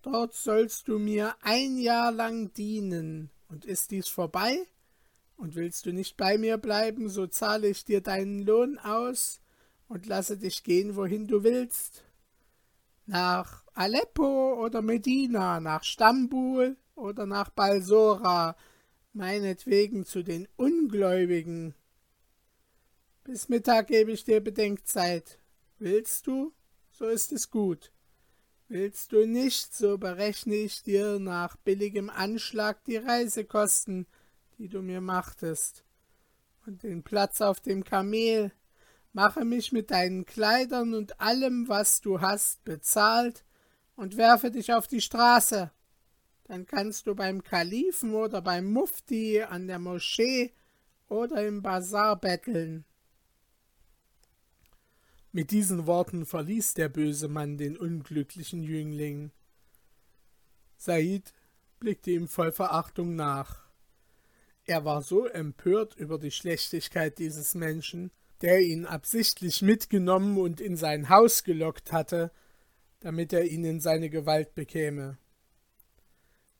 Dort 0.00 0.32
sollst 0.32 0.88
du 0.88 0.98
mir 0.98 1.36
ein 1.42 1.76
Jahr 1.76 2.10
lang 2.10 2.54
dienen. 2.54 3.28
Und 3.50 3.66
ist 3.66 3.90
dies 3.90 4.08
vorbei? 4.08 4.56
Und 5.36 5.56
willst 5.56 5.84
du 5.84 5.92
nicht 5.92 6.16
bei 6.16 6.38
mir 6.38 6.56
bleiben, 6.56 7.10
so 7.10 7.26
zahle 7.26 7.68
ich 7.68 7.84
dir 7.84 8.00
deinen 8.00 8.46
Lohn 8.46 8.78
aus 8.78 9.42
und 9.86 10.06
lasse 10.06 10.38
dich 10.38 10.64
gehen, 10.64 10.96
wohin 10.96 11.26
du 11.26 11.44
willst. 11.44 12.02
Nach 13.04 13.62
Aleppo 13.74 14.64
oder 14.64 14.80
Medina, 14.80 15.60
nach 15.60 15.84
Stambul 15.84 16.78
oder 16.94 17.26
nach 17.26 17.50
Balsora, 17.50 18.56
meinetwegen 19.12 20.06
zu 20.06 20.22
den 20.22 20.48
Ungläubigen. 20.56 21.74
Bis 23.22 23.50
Mittag 23.50 23.88
gebe 23.88 24.12
ich 24.12 24.24
dir 24.24 24.40
Bedenkzeit. 24.40 25.43
Willst 25.78 26.26
du, 26.26 26.52
so 26.92 27.06
ist 27.06 27.32
es 27.32 27.50
gut. 27.50 27.90
Willst 28.68 29.12
du 29.12 29.26
nicht, 29.26 29.74
so 29.74 29.98
berechne 29.98 30.54
ich 30.54 30.82
dir 30.82 31.18
nach 31.18 31.56
billigem 31.56 32.10
Anschlag 32.10 32.84
die 32.84 32.96
Reisekosten, 32.96 34.06
die 34.58 34.68
du 34.68 34.82
mir 34.82 35.00
machtest, 35.00 35.84
und 36.64 36.82
den 36.82 37.02
Platz 37.02 37.40
auf 37.40 37.60
dem 37.60 37.84
Kamel, 37.84 38.52
mache 39.12 39.44
mich 39.44 39.72
mit 39.72 39.90
deinen 39.90 40.24
Kleidern 40.24 40.94
und 40.94 41.20
allem, 41.20 41.68
was 41.68 42.00
du 42.00 42.20
hast, 42.20 42.64
bezahlt, 42.64 43.44
und 43.96 44.16
werfe 44.16 44.50
dich 44.50 44.72
auf 44.72 44.86
die 44.86 45.00
Straße. 45.00 45.70
Dann 46.44 46.66
kannst 46.66 47.06
du 47.06 47.14
beim 47.14 47.42
Kalifen 47.42 48.14
oder 48.14 48.42
beim 48.42 48.72
Mufti 48.72 49.42
an 49.42 49.66
der 49.66 49.78
Moschee 49.78 50.52
oder 51.08 51.46
im 51.46 51.62
Bazar 51.62 52.18
betteln. 52.18 52.84
Mit 55.34 55.50
diesen 55.50 55.88
Worten 55.88 56.26
verließ 56.26 56.74
der 56.74 56.88
böse 56.88 57.26
Mann 57.26 57.56
den 57.56 57.76
unglücklichen 57.76 58.62
Jüngling. 58.62 59.32
Said 60.76 61.34
blickte 61.80 62.12
ihm 62.12 62.28
voll 62.28 62.52
Verachtung 62.52 63.16
nach. 63.16 63.64
Er 64.62 64.84
war 64.84 65.02
so 65.02 65.26
empört 65.26 65.96
über 65.96 66.20
die 66.20 66.30
Schlechtigkeit 66.30 67.18
dieses 67.18 67.56
Menschen, 67.56 68.12
der 68.42 68.60
ihn 68.60 68.86
absichtlich 68.86 69.60
mitgenommen 69.60 70.38
und 70.38 70.60
in 70.60 70.76
sein 70.76 71.08
Haus 71.08 71.42
gelockt 71.42 71.90
hatte, 71.90 72.30
damit 73.00 73.32
er 73.32 73.42
ihn 73.44 73.64
in 73.64 73.80
seine 73.80 74.10
Gewalt 74.10 74.54
bekäme. 74.54 75.18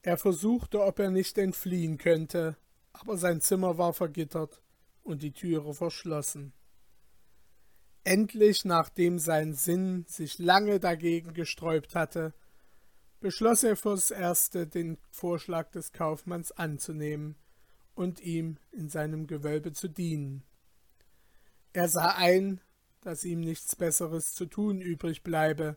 Er 0.01 0.17
versuchte, 0.17 0.83
ob 0.83 0.99
er 0.99 1.11
nicht 1.11 1.37
entfliehen 1.37 1.97
könnte, 1.97 2.57
aber 2.91 3.15
sein 3.15 3.39
Zimmer 3.39 3.77
war 3.77 3.93
vergittert 3.93 4.61
und 5.01 5.23
die 5.23 5.31
Türe 5.31 5.73
verschlossen. 5.73 6.51
Endlich, 8.05 8.65
nachdem 8.65 9.17
sein 9.17 9.55
Sinn 9.55 10.05
sich 10.07 10.37
lange 10.37 10.79
dagegen 10.79 11.33
gesträubt 11.33 11.95
hatte, 11.95 12.35
beschloss 13.19 13.63
er 13.63 13.75
fürs 13.75 14.11
Erste 14.11 14.67
den 14.67 14.99
Vorschlag 15.09 15.71
des 15.71 15.91
Kaufmanns 15.91 16.51
anzunehmen 16.51 17.35
und 17.95 18.21
ihm 18.21 18.59
in 18.71 18.89
seinem 18.89 19.25
Gewölbe 19.25 19.73
zu 19.73 19.87
dienen. 19.87 20.43
Er 21.73 21.89
sah 21.89 22.11
ein, 22.15 22.61
dass 23.01 23.23
ihm 23.23 23.39
nichts 23.39 23.75
Besseres 23.75 24.35
zu 24.35 24.45
tun 24.45 24.81
übrig 24.81 25.23
bleibe, 25.23 25.75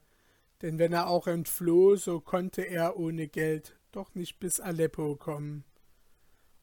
denn 0.61 0.78
wenn 0.78 0.92
er 0.92 1.08
auch 1.08 1.28
entfloh, 1.28 1.97
so 1.97 2.20
konnte 2.20 2.61
er 2.61 2.99
ohne 2.99 3.28
Geld 3.28 3.78
doch 3.90 4.14
nicht 4.14 4.38
bis 4.38 4.61
Aleppo 4.61 5.16
kommen. 5.16 5.64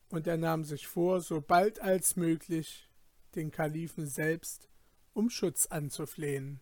und 0.10 0.28
er 0.28 0.38
nahm 0.38 0.64
sich 0.64 0.86
vor, 0.86 1.22
so 1.22 1.42
bald 1.42 1.80
als 1.80 2.16
möglich 2.16 2.88
den 3.34 3.50
Kalifen 3.50 4.06
selbst 4.06 4.70
um 5.16 5.30
Schutz 5.30 5.66
anzuflehen. 5.68 6.60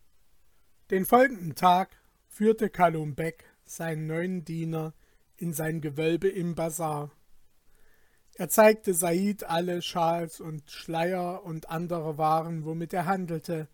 Den 0.92 1.06
folgenden 1.06 1.56
Tag 1.56 1.98
führte 2.28 2.70
Kalum 2.70 3.16
Bek 3.16 3.46
seinen 3.66 4.06
neuen 4.06 4.46
Diener 4.46 4.94
in 5.38 5.54
sein 5.54 5.82
Gewölbe 5.82 6.30
im 6.30 6.56
Bazar. 6.56 7.12
Er 8.36 8.50
zeigte 8.50 8.94
Said 8.94 9.44
alle 9.44 9.82
Schals 9.82 10.40
und 10.40 10.70
Schleier 10.70 11.44
und 11.44 11.70
andere 11.70 12.18
Waren, 12.18 12.64
womit 12.66 12.94
er 12.94 13.06
handelte, 13.06 13.68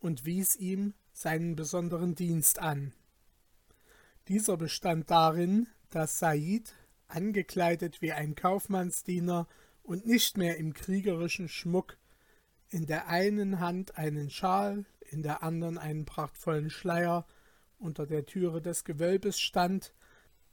und 0.00 0.24
wies 0.24 0.56
ihm 0.56 0.94
seinen 1.12 1.56
besonderen 1.56 2.14
Dienst 2.14 2.60
an. 2.60 2.92
Dieser 4.28 4.56
bestand 4.56 5.10
darin, 5.10 5.68
dass 5.90 6.18
Said, 6.18 6.74
angekleidet 7.08 8.02
wie 8.02 8.12
ein 8.12 8.34
Kaufmannsdiener 8.34 9.48
und 9.82 10.06
nicht 10.06 10.36
mehr 10.36 10.56
im 10.58 10.74
kriegerischen 10.74 11.48
Schmuck, 11.48 11.98
in 12.70 12.86
der 12.86 13.08
einen 13.08 13.60
Hand 13.60 13.96
einen 13.96 14.30
Schal, 14.30 14.84
in 15.10 15.22
der 15.22 15.42
anderen 15.42 15.78
einen 15.78 16.04
prachtvollen 16.04 16.70
Schleier, 16.70 17.26
unter 17.78 18.06
der 18.06 18.26
Türe 18.26 18.60
des 18.60 18.84
Gewölbes 18.84 19.40
stand, 19.40 19.94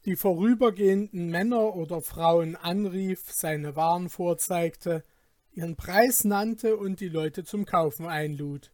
die 0.06 0.16
vorübergehenden 0.16 1.30
Männer 1.30 1.76
oder 1.76 2.02
Frauen 2.02 2.56
anrief, 2.56 3.32
seine 3.32 3.76
Waren 3.76 4.10
vorzeigte, 4.10 5.04
ihren 5.52 5.76
Preis 5.76 6.24
nannte 6.24 6.78
und 6.78 7.00
die 7.00 7.10
Leute 7.10 7.44
zum 7.44 7.66
Kaufen 7.66 8.06
einlud. 8.06 8.72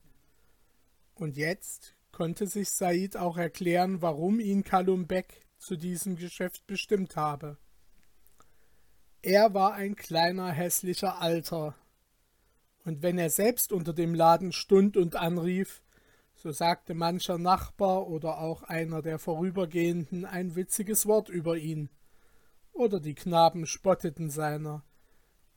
Und 1.15 1.37
jetzt 1.37 1.95
konnte 2.11 2.47
sich 2.47 2.69
Said 2.69 3.15
auch 3.15 3.37
erklären, 3.37 4.01
warum 4.01 4.39
ihn 4.39 4.63
Kalum 4.63 5.07
Beck 5.07 5.47
zu 5.57 5.77
diesem 5.77 6.17
Geschäft 6.17 6.67
bestimmt 6.67 7.15
habe. 7.15 7.57
Er 9.21 9.53
war 9.53 9.73
ein 9.73 9.95
kleiner, 9.95 10.51
hässlicher 10.51 11.21
Alter, 11.21 11.75
und 12.83 13.01
wenn 13.01 13.17
er 13.17 13.29
selbst 13.29 13.71
unter 13.71 13.93
dem 13.93 14.13
Laden 14.13 14.51
stund 14.51 14.97
und 14.97 15.15
anrief, 15.15 15.81
so 16.35 16.51
sagte 16.51 16.93
mancher 16.93 17.37
Nachbar 17.37 18.07
oder 18.07 18.39
auch 18.39 18.63
einer 18.63 19.01
der 19.01 19.19
Vorübergehenden 19.19 20.25
ein 20.25 20.55
witziges 20.55 21.05
Wort 21.05 21.29
über 21.29 21.57
ihn, 21.57 21.89
oder 22.73 22.99
die 22.99 23.15
Knaben 23.15 23.67
spotteten 23.67 24.29
seiner, 24.29 24.83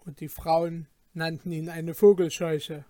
und 0.05 0.21
die 0.21 0.29
Frauen 0.29 0.89
nannten 1.15 1.53
ihn 1.53 1.71
eine 1.71 1.95
Vogelscheuche. 1.95 2.85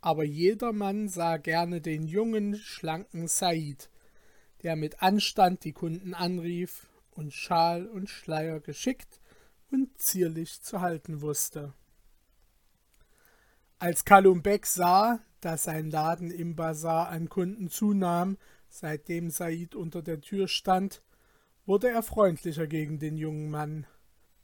Aber 0.00 0.24
jedermann 0.24 1.08
sah 1.08 1.36
gerne 1.36 1.80
den 1.80 2.06
jungen, 2.06 2.56
schlanken 2.56 3.28
Said, 3.28 3.90
der 4.62 4.74
mit 4.74 5.02
Anstand 5.02 5.64
die 5.64 5.72
Kunden 5.72 6.14
anrief 6.14 6.88
und 7.10 7.32
Schal 7.32 7.86
und 7.86 8.08
Schleier 8.08 8.60
geschickt 8.60 9.20
und 9.70 10.00
zierlich 10.00 10.62
zu 10.62 10.80
halten 10.80 11.20
wusste. 11.20 11.74
Als 13.80 14.04
Kalum 14.04 14.42
Beck 14.42 14.66
sah, 14.66 15.20
dass 15.40 15.64
sein 15.64 15.90
Laden 15.92 16.32
im 16.32 16.56
Bazar 16.56 17.10
an 17.10 17.28
Kunden 17.28 17.70
zunahm, 17.70 18.36
seitdem 18.68 19.30
Said 19.30 19.76
unter 19.76 20.02
der 20.02 20.20
Tür 20.20 20.48
stand, 20.48 21.00
wurde 21.64 21.88
er 21.88 22.02
freundlicher 22.02 22.66
gegen 22.66 22.98
den 22.98 23.16
jungen 23.16 23.50
Mann, 23.50 23.86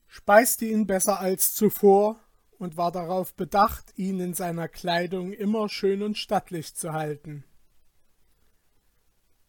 speiste 0.07 0.67
ihn 0.67 0.87
besser 0.87 1.19
als 1.19 1.53
zuvor 1.53 2.21
und 2.59 2.77
war 2.77 2.93
darauf 2.93 3.35
bedacht, 3.35 3.93
ihn 3.97 4.21
in 4.21 4.35
seiner 4.35 4.69
Kleidung 4.69 5.33
immer 5.33 5.69
schön 5.69 6.03
und 6.03 6.17
stattlich 6.17 6.77
zu 6.77 6.93
halten. 6.93 7.43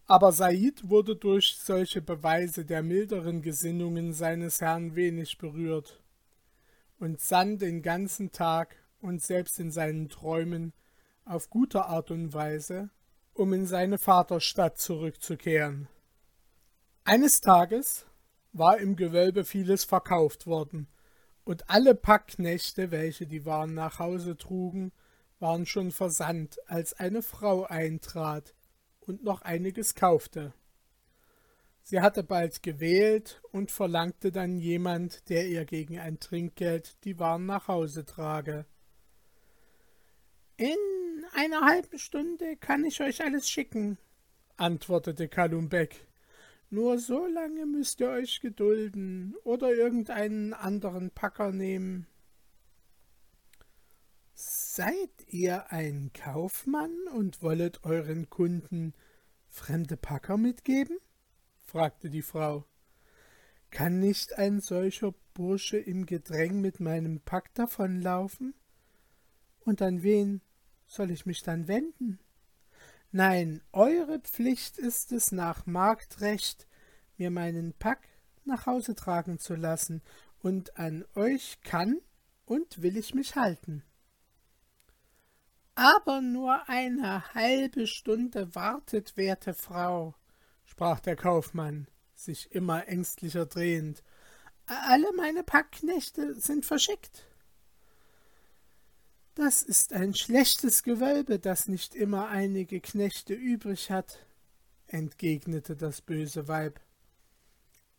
Aber 0.08 0.32
Said 0.32 0.90
wurde 0.90 1.16
durch 1.16 1.58
solche 1.58 2.02
Beweise 2.02 2.66
der 2.66 2.82
milderen 2.82 3.44
Gesinnungen 3.44 4.14
seines 4.14 4.62
Herrn 4.62 4.96
wenig 4.96 5.38
berührt 5.38 6.02
und 6.98 7.20
sann 7.20 7.60
den 7.60 7.84
ganzen 7.84 8.32
Tag 8.32 8.76
und 9.06 9.22
selbst 9.22 9.60
in 9.60 9.72
seinen 9.72 10.10
Träumen 10.10 10.74
auf 11.24 11.50
gute 11.50 11.86
Art 11.86 12.12
und 12.12 12.34
Weise, 12.34 12.90
um 13.34 13.54
in 13.54 13.66
seine 13.66 13.98
Vaterstadt 13.98 14.78
zurückzukehren. 14.78 15.88
Eines 17.04 17.42
Tages 17.42 18.06
war 18.52 18.78
im 18.78 18.96
Gewölbe 18.96 19.46
vieles 19.46 19.84
verkauft 19.84 20.48
worden, 20.48 20.88
und 21.44 21.70
alle 21.70 21.94
Packknechte, 21.94 22.90
welche 22.90 23.28
die 23.28 23.46
Waren 23.46 23.76
nach 23.76 24.00
Hause 24.00 24.36
trugen, 24.36 24.92
waren 25.40 25.68
schon 25.68 25.92
versandt, 25.92 26.58
als 26.68 26.94
eine 26.94 27.22
Frau 27.22 27.66
eintrat 27.66 28.56
und 29.02 29.24
noch 29.24 29.44
einiges 29.44 29.94
kaufte. 29.94 30.54
Sie 31.84 32.02
hatte 32.02 32.24
bald 32.24 32.64
gewählt 32.64 33.44
und 33.52 33.70
verlangte 33.70 34.32
dann 34.32 34.58
jemand, 34.60 35.30
der 35.30 35.48
ihr 35.48 35.66
gegen 35.66 36.00
ein 36.00 36.20
Trinkgeld 36.20 37.04
die 37.04 37.20
Waren 37.20 37.46
nach 37.46 37.68
Hause 37.68 38.06
trage. 38.06 38.66
In 40.58 40.78
einer 41.34 41.62
halben 41.62 42.00
Stunde 42.00 42.56
kann 42.56 42.86
ich 42.86 43.02
euch 43.02 43.22
alles 43.22 43.50
schicken, 43.50 43.98
antwortete 44.56 45.28
Kalumbek. 45.28 46.08
Nur 46.70 46.98
so 46.98 47.26
lange 47.26 47.66
müsst 47.66 48.00
ihr 48.00 48.10
euch 48.10 48.40
gedulden 48.40 49.36
oder 49.44 49.74
irgendeinen 49.74 50.54
anderen 50.54 51.12
Packer 51.12 51.52
nehmen. 51.52 52.08
Seid 54.34 55.10
ihr 55.28 55.72
ein 55.72 56.12
Kaufmann 56.14 56.94
und 57.14 57.42
wollet 57.42 57.84
euren 57.84 58.30
Kunden 58.30 58.94
fremde 59.50 59.98
Packer 59.98 60.38
mitgeben? 60.38 60.98
fragte 61.66 62.10
die 62.10 62.22
Frau. 62.22 62.66
Kann 63.72 64.00
nicht 64.00 64.38
ein 64.38 64.62
solcher 64.62 65.14
Bursche 65.34 65.78
im 65.78 66.06
Gedräng 66.06 66.62
mit 66.62 66.80
meinem 66.80 67.20
Pack 67.20 67.54
davonlaufen? 67.56 68.54
Und 69.66 69.82
an 69.82 70.04
wen 70.04 70.42
soll 70.88 71.12
ich 71.12 71.26
mich 71.26 71.44
dann 71.44 71.68
wenden? 71.68 72.20
Nein, 73.12 73.62
eure 73.72 74.20
Pflicht 74.20 74.78
ist 74.78 75.12
es 75.12 75.32
nach 75.32 75.66
Marktrecht, 75.66 76.68
mir 77.18 77.32
meinen 77.32 77.74
Pack 77.74 78.08
nach 78.44 78.66
Hause 78.66 78.96
tragen 78.96 79.40
zu 79.40 79.56
lassen, 79.56 80.02
und 80.40 80.78
an 80.78 81.06
euch 81.16 81.60
kann 81.62 82.02
und 82.46 82.82
will 82.82 82.98
ich 82.98 83.16
mich 83.16 83.36
halten. 83.36 83.84
Aber 85.74 86.22
nur 86.22 86.70
eine 86.70 87.34
halbe 87.34 87.88
Stunde 87.88 88.54
wartet, 88.56 89.18
werte 89.18 89.54
Frau, 89.54 90.16
sprach 90.64 91.00
der 91.00 91.16
Kaufmann, 91.16 91.88
sich 92.14 92.52
immer 92.52 92.88
ängstlicher 92.88 93.46
drehend. 93.46 94.04
Alle 94.68 95.12
meine 95.14 95.44
Packknechte 95.44 96.40
sind 96.40 96.66
verschickt. 96.66 97.26
Das 99.36 99.64
ist 99.64 99.92
ein 99.92 100.14
schlechtes 100.14 100.82
Gewölbe, 100.82 101.40
das 101.40 101.68
nicht 101.68 101.94
immer 101.94 102.30
einige 102.30 102.80
Knechte 102.80 103.34
übrig 103.34 103.92
hat, 103.92 104.26
entgegnete 104.88 105.76
das 105.76 106.00
böse 106.00 106.48
Weib. 106.48 106.80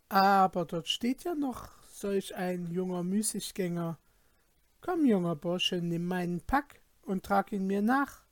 Aber 0.09 0.65
dort 0.65 0.89
steht 0.89 1.25
ja 1.25 1.35
noch 1.35 1.69
solch 1.93 2.35
ein 2.35 2.67
junger 2.67 3.03
Müßiggänger. 3.03 3.99
Komm, 4.81 5.05
junger 5.05 5.37
Bursche, 5.37 5.77
nimm 5.77 6.07
meinen 6.07 6.41
Pack 6.41 6.81
und 7.03 7.27
trag 7.27 7.53
ihn 7.53 7.67
mir 7.67 7.83
nach. 7.83 8.25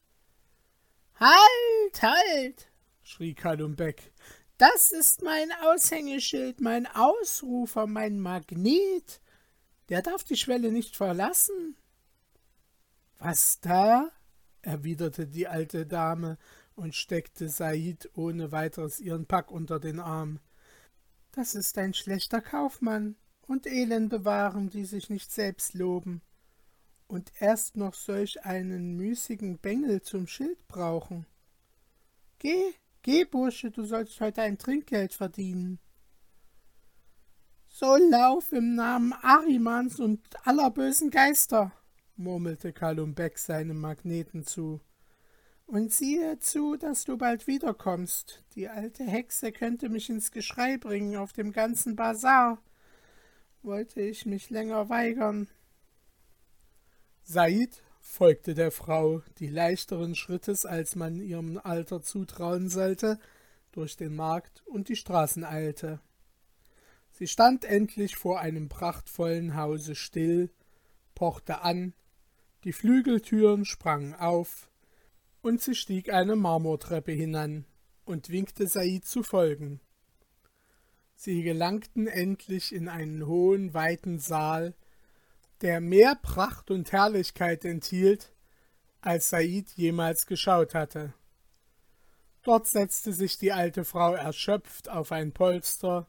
Halt, 1.20 2.02
halt, 2.02 2.68
schrie 3.02 3.34
Kalumbeck. 3.34 4.12
Das 4.56 4.92
ist 4.92 5.22
mein 5.22 5.52
Aushängeschild, 5.62 6.62
mein 6.62 6.86
Ausrufer, 6.86 7.86
mein 7.86 8.18
Magnet. 8.18 9.20
Der 9.90 10.00
darf 10.00 10.24
die 10.24 10.36
Schwelle 10.36 10.72
nicht 10.72 10.96
verlassen. 10.96 11.76
Was 13.18 13.60
da? 13.60 14.10
erwiderte 14.62 15.26
die 15.26 15.46
alte 15.46 15.86
Dame 15.86 16.38
und 16.74 16.94
steckte 16.94 17.48
Said 17.48 18.10
ohne 18.14 18.50
weiteres 18.52 19.00
ihren 19.00 19.26
Pack 19.26 19.50
unter 19.50 19.78
den 19.78 20.00
Arm. 20.00 20.40
Das 21.32 21.54
ist 21.54 21.76
ein 21.78 21.94
schlechter 21.94 22.40
Kaufmann 22.40 23.16
und 23.46 23.66
Elende 23.66 24.24
Waren, 24.24 24.70
die 24.70 24.84
sich 24.84 25.10
nicht 25.10 25.32
selbst 25.32 25.74
loben 25.74 26.22
und 27.06 27.32
erst 27.38 27.76
noch 27.76 27.94
solch 27.94 28.44
einen 28.44 28.96
müßigen 28.96 29.58
Bengel 29.58 30.02
zum 30.02 30.26
Schild 30.26 30.66
brauchen. 30.68 31.26
Geh, 32.38 32.74
geh, 33.02 33.24
Bursche, 33.24 33.70
du 33.70 33.84
sollst 33.84 34.20
heute 34.20 34.42
ein 34.42 34.58
Trinkgeld 34.58 35.12
verdienen. 35.12 35.78
So 37.68 37.96
lauf 37.96 38.52
im 38.52 38.74
Namen 38.74 39.12
Arimans 39.12 39.98
und 39.98 40.20
aller 40.46 40.70
bösen 40.70 41.10
Geister, 41.10 41.72
murmelte 42.16 42.72
Kalum 42.72 43.14
Beck 43.14 43.38
seinem 43.38 43.80
Magneten 43.80 44.44
zu. 44.44 44.80
Und 45.66 45.92
siehe 45.92 46.38
zu, 46.38 46.76
dass 46.76 47.04
du 47.04 47.16
bald 47.16 47.46
wiederkommst. 47.46 48.42
Die 48.54 48.68
alte 48.68 49.04
Hexe 49.04 49.50
könnte 49.50 49.88
mich 49.88 50.10
ins 50.10 50.30
Geschrei 50.30 50.76
bringen 50.76 51.16
auf 51.16 51.32
dem 51.32 51.52
ganzen 51.52 51.96
Bazar. 51.96 52.62
Wollte 53.62 54.02
ich 54.02 54.26
mich 54.26 54.50
länger 54.50 54.88
weigern. 54.90 55.48
Said 57.22 57.82
folgte 58.00 58.52
der 58.52 58.70
Frau, 58.70 59.22
die 59.38 59.48
leichteren 59.48 60.14
Schrittes, 60.14 60.66
als 60.66 60.94
man 60.94 61.20
ihrem 61.20 61.58
Alter 61.58 62.02
zutrauen 62.02 62.68
sollte, 62.68 63.18
durch 63.72 63.96
den 63.96 64.14
Markt 64.14 64.62
und 64.66 64.88
die 64.88 64.96
Straßen 64.96 65.42
eilte. 65.42 66.00
Sie 67.10 67.26
stand 67.26 67.64
endlich 67.64 68.16
vor 68.16 68.40
einem 68.40 68.68
prachtvollen 68.68 69.56
Hause 69.56 69.94
still, 69.94 70.50
pochte 71.14 71.62
an, 71.62 71.94
die 72.64 72.72
Flügeltüren 72.72 73.64
sprangen 73.64 74.14
auf, 74.14 74.70
und 75.42 75.60
sie 75.60 75.74
stieg 75.74 76.10
eine 76.10 76.36
Marmortreppe 76.36 77.12
hinan 77.12 77.66
und 78.04 78.30
winkte 78.30 78.66
Said 78.66 79.04
zu 79.04 79.22
folgen. 79.22 79.80
Sie 81.14 81.42
gelangten 81.42 82.06
endlich 82.06 82.74
in 82.74 82.88
einen 82.88 83.26
hohen, 83.26 83.74
weiten 83.74 84.18
Saal, 84.18 84.74
der 85.60 85.80
mehr 85.80 86.14
Pracht 86.16 86.70
und 86.70 86.90
Herrlichkeit 86.92 87.64
enthielt, 87.64 88.34
als 89.00 89.30
Said 89.30 89.70
jemals 89.72 90.26
geschaut 90.26 90.74
hatte. 90.74 91.12
Dort 92.42 92.66
setzte 92.66 93.12
sich 93.12 93.38
die 93.38 93.52
alte 93.52 93.84
Frau 93.84 94.14
erschöpft 94.14 94.88
auf 94.88 95.12
ein 95.12 95.32
Polster, 95.32 96.08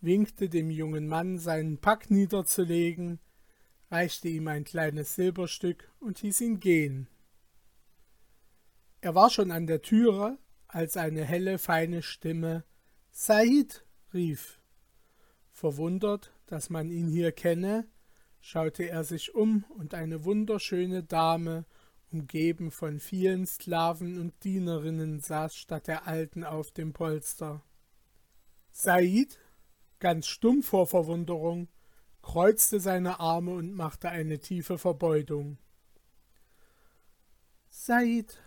winkte 0.00 0.48
dem 0.48 0.70
jungen 0.70 1.08
Mann, 1.08 1.38
seinen 1.38 1.78
Pack 1.78 2.10
niederzulegen, 2.10 3.20
reichte 3.90 4.28
ihm 4.28 4.48
ein 4.48 4.64
kleines 4.64 5.14
Silberstück 5.14 5.90
und 6.00 6.18
hieß 6.18 6.40
ihn 6.40 6.60
gehen. 6.60 7.08
Er 9.00 9.14
war 9.14 9.30
schon 9.30 9.50
an 9.50 9.66
der 9.66 9.82
Türe, 9.82 10.38
als 10.66 10.96
eine 10.96 11.24
helle, 11.24 11.58
feine 11.58 12.02
Stimme 12.02 12.64
Said 13.10 13.84
rief. 14.12 14.60
Verwundert, 15.52 16.32
dass 16.46 16.68
man 16.70 16.90
ihn 16.90 17.06
hier 17.06 17.30
kenne, 17.30 17.86
schaute 18.40 18.88
er 18.88 19.04
sich 19.04 19.34
um, 19.34 19.64
und 19.68 19.94
eine 19.94 20.24
wunderschöne 20.24 21.04
Dame, 21.04 21.64
umgeben 22.10 22.70
von 22.70 22.98
vielen 22.98 23.46
Sklaven 23.46 24.20
und 24.20 24.42
Dienerinnen, 24.42 25.20
saß 25.20 25.54
statt 25.54 25.86
der 25.86 26.06
Alten 26.06 26.42
auf 26.42 26.72
dem 26.72 26.92
Polster. 26.92 27.62
Said, 28.72 29.38
ganz 30.00 30.26
stumm 30.26 30.62
vor 30.62 30.86
Verwunderung, 30.86 31.68
kreuzte 32.24 32.80
seine 32.80 33.20
Arme 33.20 33.52
und 33.52 33.74
machte 33.74 34.08
eine 34.08 34.38
tiefe 34.38 34.78
Verbeugung. 34.78 35.58
Said, 37.68 38.40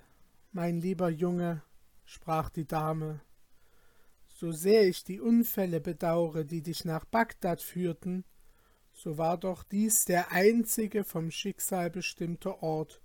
mein 0.51 0.81
lieber 0.81 1.09
Junge, 1.09 1.61
sprach 2.03 2.49
die 2.49 2.67
Dame, 2.67 3.21
so 4.25 4.51
sehr 4.51 4.87
ich 4.87 5.03
die 5.03 5.19
Unfälle 5.19 5.79
bedaure, 5.79 6.43
die 6.43 6.63
dich 6.63 6.85
nach 6.85 7.05
Bagdad 7.05 7.61
führten, 7.61 8.25
so 8.93 9.19
war 9.19 9.37
doch 9.37 9.63
dies 9.63 10.05
der 10.05 10.31
einzige 10.31 11.03
vom 11.03 11.29
Schicksal 11.29 11.91
bestimmte 11.91 12.63
Ort, 12.63 12.99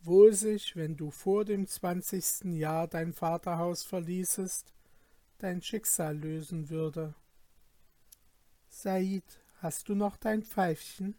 wo 0.00 0.30
sich, 0.30 0.76
wenn 0.76 0.96
du 0.96 1.10
vor 1.10 1.44
dem 1.44 1.66
zwanzigsten 1.66 2.52
Jahr 2.52 2.86
dein 2.86 3.12
Vaterhaus 3.12 3.82
verließest, 3.82 4.72
dein 5.38 5.60
Schicksal 5.60 6.16
lösen 6.16 6.70
würde. 6.70 7.14
Said, 8.68 9.24
hast 9.64 9.88
du 9.88 9.94
noch 9.94 10.18
dein 10.18 10.42
Pfeifchen? 10.42 11.16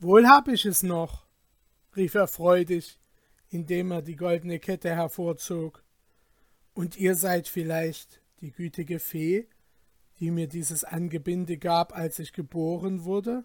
Wohl 0.00 0.26
hab 0.26 0.48
ich 0.48 0.66
es 0.66 0.82
noch, 0.82 1.28
rief 1.96 2.16
er 2.16 2.26
freudig, 2.26 2.98
indem 3.48 3.92
er 3.92 4.02
die 4.02 4.16
goldene 4.16 4.58
Kette 4.58 4.90
hervorzog. 4.90 5.84
Und 6.74 6.96
ihr 6.96 7.14
seid 7.14 7.46
vielleicht 7.46 8.20
die 8.40 8.50
gütige 8.50 8.98
Fee, 8.98 9.48
die 10.18 10.32
mir 10.32 10.48
dieses 10.48 10.82
Angebinde 10.82 11.58
gab, 11.58 11.94
als 11.96 12.18
ich 12.18 12.32
geboren 12.32 13.04
wurde? 13.04 13.44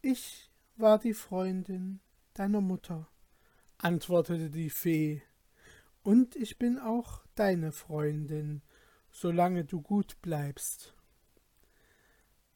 Ich 0.00 0.48
war 0.76 1.00
die 1.00 1.14
Freundin 1.14 1.98
deiner 2.34 2.60
Mutter, 2.60 3.08
antwortete 3.78 4.48
die 4.48 4.70
Fee, 4.70 5.22
und 6.02 6.36
ich 6.36 6.56
bin 6.56 6.78
auch 6.78 7.24
deine 7.34 7.72
Freundin, 7.72 8.62
solange 9.10 9.64
du 9.64 9.82
gut 9.82 10.22
bleibst. 10.22 10.94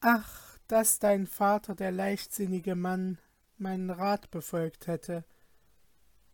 Ach, 0.07 0.59
dass 0.69 0.99
dein 0.99 1.27
Vater, 1.27 1.75
der 1.75 1.91
leichtsinnige 1.91 2.75
Mann, 2.75 3.17
meinen 3.57 3.89
Rat 3.89 4.31
befolgt 4.31 4.87
hätte, 4.87 5.25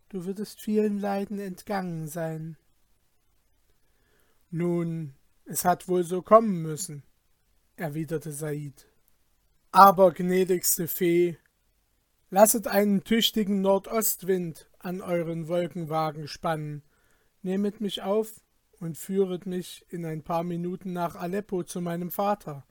du 0.09 0.25
würdest 0.25 0.59
vielen 0.59 0.99
Leiden 0.99 1.39
entgangen 1.39 2.09
sein. 2.09 2.57
Nun, 4.49 5.13
es 5.45 5.63
hat 5.63 5.87
wohl 5.87 6.03
so 6.03 6.21
kommen 6.21 6.61
müssen, 6.61 7.03
erwiderte 7.77 8.33
Said. 8.33 8.89
Aber, 9.71 10.11
gnädigste 10.11 10.89
Fee, 10.89 11.37
lasset 12.29 12.67
einen 12.67 13.05
tüchtigen 13.05 13.61
Nordostwind 13.61 14.69
an 14.79 14.99
euren 14.99 15.47
Wolkenwagen 15.47 16.27
spannen, 16.27 16.83
nehmet 17.41 17.79
mich 17.79 18.01
auf 18.01 18.41
und 18.81 18.97
führet 18.97 19.45
mich 19.45 19.85
in 19.87 20.05
ein 20.05 20.23
paar 20.23 20.43
Minuten 20.43 20.91
nach 20.91 21.15
Aleppo 21.15 21.63
zu 21.63 21.79
meinem 21.79 22.11
Vater. 22.11 22.65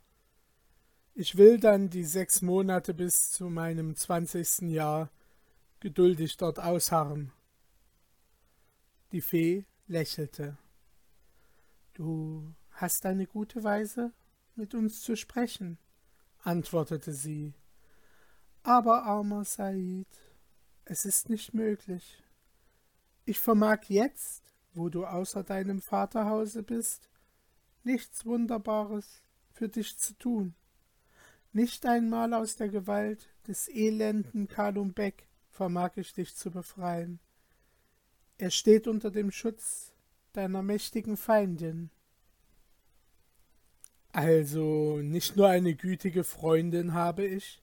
Ich 1.21 1.37
will 1.37 1.61
dann 1.61 1.91
die 1.91 2.05
sechs 2.05 2.41
Monate 2.41 2.95
bis 2.95 3.31
zu 3.31 3.51
meinem 3.51 3.95
zwanzigsten 3.95 4.71
Jahr 4.71 5.11
geduldig 5.79 6.39
dort 6.39 6.59
ausharren. 6.59 7.31
Die 9.13 9.21
Fee 9.21 9.67
lächelte. 9.87 10.57
Du 11.93 12.55
hast 12.71 13.05
eine 13.05 13.27
gute 13.27 13.63
Weise, 13.63 14.15
mit 14.55 14.75
uns 14.75 15.03
zu 15.03 15.15
sprechen, 15.15 15.77
antwortete 16.43 17.13
sie. 17.13 17.53
Aber, 18.63 19.03
armer 19.03 19.45
Said, 19.45 20.09
es 20.87 21.05
ist 21.05 21.29
nicht 21.29 21.53
möglich. 21.53 22.25
Ich 23.27 23.41
vermag 23.41 23.81
jetzt, 23.89 24.55
wo 24.73 24.89
du 24.89 25.05
außer 25.05 25.45
deinem 25.45 25.83
Vaterhause 25.83 26.63
bist, 26.63 27.11
nichts 27.85 28.25
Wunderbares 28.25 29.23
für 29.53 29.69
dich 29.69 29.99
zu 29.99 30.15
tun. 30.15 30.55
Nicht 31.53 31.85
einmal 31.85 32.33
aus 32.33 32.57
der 32.57 32.69
Gewalt 32.69 33.29
des 33.49 33.69
elenden 33.69 34.47
Kalum 34.47 34.93
Beck 34.93 35.29
vermag 35.51 35.97
ich 35.97 36.13
dich 36.13 36.37
zu 36.37 36.51
befreien. 36.51 37.19
Er 38.39 38.51
steht 38.51 38.87
unter 38.87 39.11
dem 39.11 39.33
Schutz 39.33 39.93
deiner 40.33 40.63
mächtigen 40.63 41.17
Feindin. 41.17 41.91
Also 44.13 44.99
nicht 45.03 45.37
nur 45.37 45.49
eine 45.49 45.75
gütige 45.75 46.25
Freundin 46.25 46.95
habe 46.95 47.27
ich? 47.27 47.63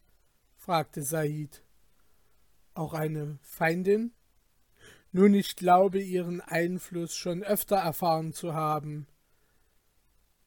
fragte 0.55 1.01
Said. 1.01 1.63
Auch 2.73 2.93
eine 2.93 3.39
Feindin? 3.41 4.11
Nun, 5.13 5.33
ich 5.33 5.55
glaube, 5.55 6.01
ihren 6.01 6.41
Einfluss 6.41 7.15
schon 7.15 7.41
öfter 7.41 7.77
erfahren 7.77 8.33
zu 8.33 8.53
haben. 8.53 9.07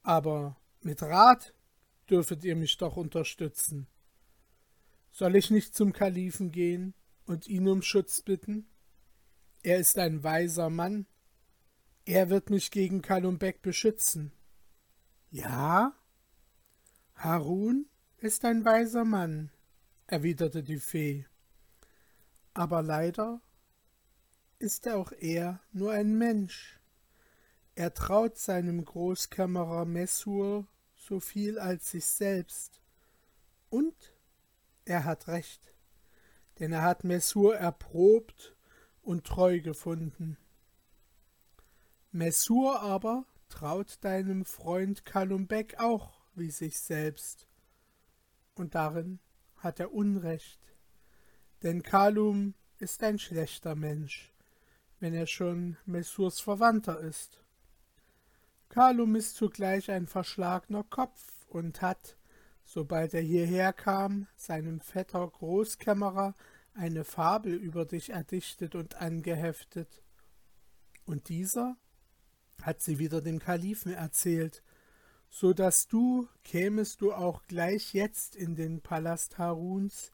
Aber 0.03 0.57
mit 0.83 1.03
Rat 1.03 1.55
dürfet 2.11 2.45
ihr 2.45 2.57
mich 2.57 2.77
doch 2.77 2.97
unterstützen. 2.97 3.87
Soll 5.13 5.37
ich 5.37 5.51
nicht 5.51 5.75
zum 5.75 5.93
Kalifen 5.93 6.51
gehen 6.51 6.95
und 7.27 7.49
ihn 7.49 7.69
um 7.69 7.83
Schutz 7.83 8.23
bitten? 8.23 8.69
Er 9.63 9.79
ist 9.79 9.99
ein 9.99 10.23
weiser 10.25 10.71
Mann 10.71 11.07
er 12.05 12.29
wird 12.29 12.51
mich 12.51 12.73
gegen 12.73 13.03
Kalumbek 13.03 13.63
beschützen. 13.63 14.33
Ja? 15.31 15.95
Harun 17.15 17.87
ist 18.19 18.45
ein 18.45 18.65
weiser 18.65 19.05
Mann, 19.05 19.53
erwiderte 20.09 20.65
die 20.65 20.81
Fee. 20.81 21.27
Aber 22.55 22.83
leider 22.83 23.41
ist 24.59 24.89
auch 24.89 25.13
er 25.13 25.61
nur 25.73 25.93
ein 25.93 26.19
Mensch. 26.19 26.81
Er 27.77 27.95
traut 27.95 28.39
seinem 28.39 28.85
Großkämmerer 28.85 29.85
Messur 29.85 30.67
so 31.11 31.19
viel 31.19 31.59
als 31.59 31.91
sich 31.91 32.07
selbst. 32.07 32.81
Und 33.69 34.15
er 34.85 35.05
hat 35.05 35.27
recht, 35.27 35.75
denn 36.61 36.73
er 36.73 36.83
hat 36.83 37.03
Messur 37.03 37.57
erprobt 37.57 38.55
und 39.03 39.27
treu 39.27 39.61
gefunden. 39.61 40.37
Messur 42.13 42.81
aber 42.81 43.27
traut 43.49 43.99
deinem 44.05 44.45
Freund 44.45 45.05
Kalumbek 45.05 45.81
auch 45.81 46.21
wie 46.37 46.53
sich 46.53 46.79
selbst. 46.79 47.49
Und 48.55 48.77
darin 48.77 49.19
hat 49.57 49.81
er 49.81 49.93
Unrecht. 49.93 50.61
Denn 51.65 51.83
Kalum 51.83 52.55
ist 52.79 53.03
ein 53.03 53.19
schlechter 53.19 53.75
Mensch, 53.75 54.33
wenn 55.01 55.15
er 55.15 55.27
schon 55.27 55.77
Messurs 55.87 56.39
Verwandter 56.39 57.01
ist. 57.01 57.43
Kalum 58.71 59.17
ist 59.17 59.35
zugleich 59.35 59.91
ein 59.91 60.07
verschlagener 60.07 60.85
Kopf 60.85 61.45
und 61.49 61.83
hat, 61.83 62.17
sobald 62.65 63.13
er 63.15 63.21
hierher 63.21 63.73
kam, 63.73 64.29
seinem 64.37 64.81
Vetter 64.81 65.27
Großkämmerer 65.27 66.35
eine 66.73 67.03
Fabel 67.03 67.55
über 67.55 67.85
dich 67.85 68.11
erdichtet 68.11 68.77
und 68.77 68.95
angeheftet. 68.95 70.05
Und 71.05 71.29
dieser 71.29 71.77
hat 72.63 72.81
sie 72.81 73.01
wieder 73.01 73.21
dem 73.21 73.41
Kalifen 73.41 73.93
erzählt, 73.93 74.63
so 75.29 75.53
dass 75.53 75.89
du, 75.89 76.29
kämest 76.45 77.01
du 77.01 77.13
auch 77.13 77.43
gleich 77.49 77.93
jetzt 77.93 78.37
in 78.37 78.55
den 78.55 78.83
Palast 78.83 79.37
Haruns, 79.37 80.13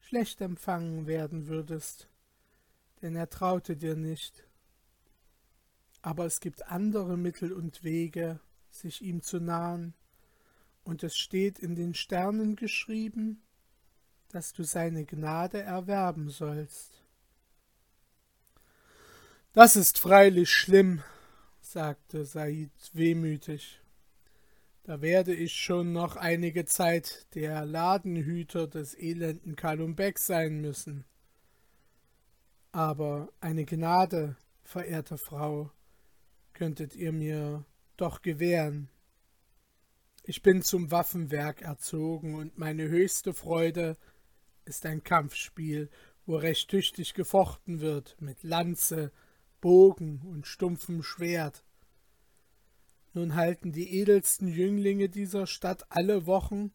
schlecht 0.00 0.40
empfangen 0.40 1.06
werden 1.06 1.48
würdest, 1.48 2.08
denn 3.02 3.14
er 3.14 3.28
traute 3.28 3.76
dir 3.76 3.94
nicht. 3.94 4.47
Aber 6.02 6.26
es 6.26 6.40
gibt 6.40 6.70
andere 6.70 7.16
Mittel 7.16 7.52
und 7.52 7.82
Wege, 7.82 8.40
sich 8.70 9.02
ihm 9.02 9.22
zu 9.22 9.40
nahen, 9.40 9.94
und 10.84 11.02
es 11.02 11.18
steht 11.18 11.58
in 11.58 11.74
den 11.74 11.94
Sternen 11.94 12.56
geschrieben, 12.56 13.42
dass 14.28 14.52
du 14.52 14.62
seine 14.62 15.04
Gnade 15.04 15.60
erwerben 15.60 16.30
sollst. 16.30 17.02
Das 19.52 19.76
ist 19.76 19.98
freilich 19.98 20.50
schlimm, 20.50 21.02
sagte 21.60 22.24
Said 22.24 22.70
wehmütig. 22.92 23.80
Da 24.84 25.02
werde 25.02 25.34
ich 25.34 25.52
schon 25.52 25.92
noch 25.92 26.16
einige 26.16 26.64
Zeit 26.64 27.26
der 27.34 27.66
Ladenhüter 27.66 28.66
des 28.66 28.94
elenden 28.94 29.56
Kalumbek 29.56 30.18
sein 30.18 30.60
müssen. 30.60 31.04
Aber 32.72 33.28
eine 33.40 33.66
Gnade, 33.66 34.36
verehrte 34.62 35.18
Frau, 35.18 35.70
könntet 36.58 36.96
ihr 36.96 37.12
mir 37.12 37.64
doch 37.96 38.20
gewähren. 38.20 38.88
Ich 40.24 40.42
bin 40.42 40.62
zum 40.62 40.90
Waffenwerk 40.90 41.62
erzogen 41.62 42.34
und 42.34 42.58
meine 42.58 42.88
höchste 42.88 43.32
Freude 43.32 43.96
ist 44.64 44.84
ein 44.84 45.04
Kampfspiel, 45.04 45.88
wo 46.26 46.34
recht 46.34 46.68
tüchtig 46.68 47.14
gefochten 47.14 47.78
wird 47.78 48.16
mit 48.20 48.42
Lanze, 48.42 49.12
Bogen 49.60 50.20
und 50.24 50.48
stumpfem 50.48 51.04
Schwert. 51.04 51.62
Nun 53.14 53.36
halten 53.36 53.70
die 53.70 53.96
edelsten 54.00 54.48
Jünglinge 54.48 55.08
dieser 55.08 55.46
Stadt 55.46 55.86
alle 55.90 56.26
Wochen 56.26 56.72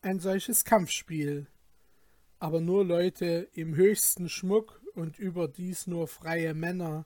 ein 0.00 0.20
solches 0.20 0.64
Kampfspiel, 0.64 1.48
aber 2.38 2.60
nur 2.60 2.84
Leute 2.84 3.48
im 3.52 3.74
höchsten 3.74 4.28
Schmuck 4.28 4.80
und 4.94 5.18
überdies 5.18 5.88
nur 5.88 6.06
freie 6.06 6.54
Männer 6.54 7.04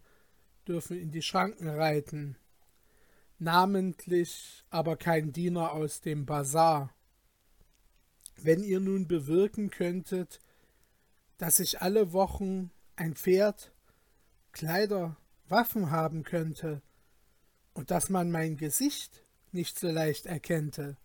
dürfen 0.69 0.99
in 0.99 1.11
die 1.11 1.23
Schranken 1.23 1.69
reiten, 1.69 2.37
namentlich 3.39 4.65
aber 4.71 4.97
kein 4.97 5.33
Diener 5.33 5.73
aus 5.73 6.01
dem 6.01 6.27
Bazar. 6.27 6.93
Wenn 8.37 8.63
ihr 8.63 8.81
nun 8.81 9.09
bewirken 9.09 9.71
könntet, 9.71 10.41
dass 11.39 11.61
ich 11.61 11.83
alle 11.83 12.13
Wochen 12.13 12.71
ein 12.97 13.15
Pferd, 13.15 13.73
Kleider, 14.53 15.17
Waffen 15.49 15.91
haben 15.91 16.23
könnte, 16.23 16.83
und 17.75 17.91
dass 17.91 18.09
man 18.09 18.31
mein 18.31 18.57
Gesicht 18.57 19.23
nicht 19.53 19.79
so 19.79 19.89
leicht 19.91 20.27
erkennte. 20.27 20.97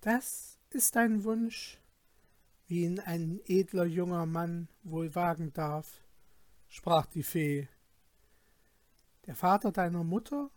Das 0.00 0.58
ist 0.70 0.96
ein 0.96 1.22
Wunsch, 1.22 1.78
wie 2.66 2.82
ihn 2.82 2.98
ein 2.98 3.40
edler 3.46 3.84
junger 3.84 4.26
Mann 4.26 4.68
wohl 4.82 5.14
wagen 5.14 5.52
darf, 5.52 6.02
sprach 6.68 7.06
die 7.06 7.22
Fee. 7.22 7.68
Der 9.26 9.34
Vater 9.34 9.72
deiner 9.72 10.04
Mutter 10.04 10.50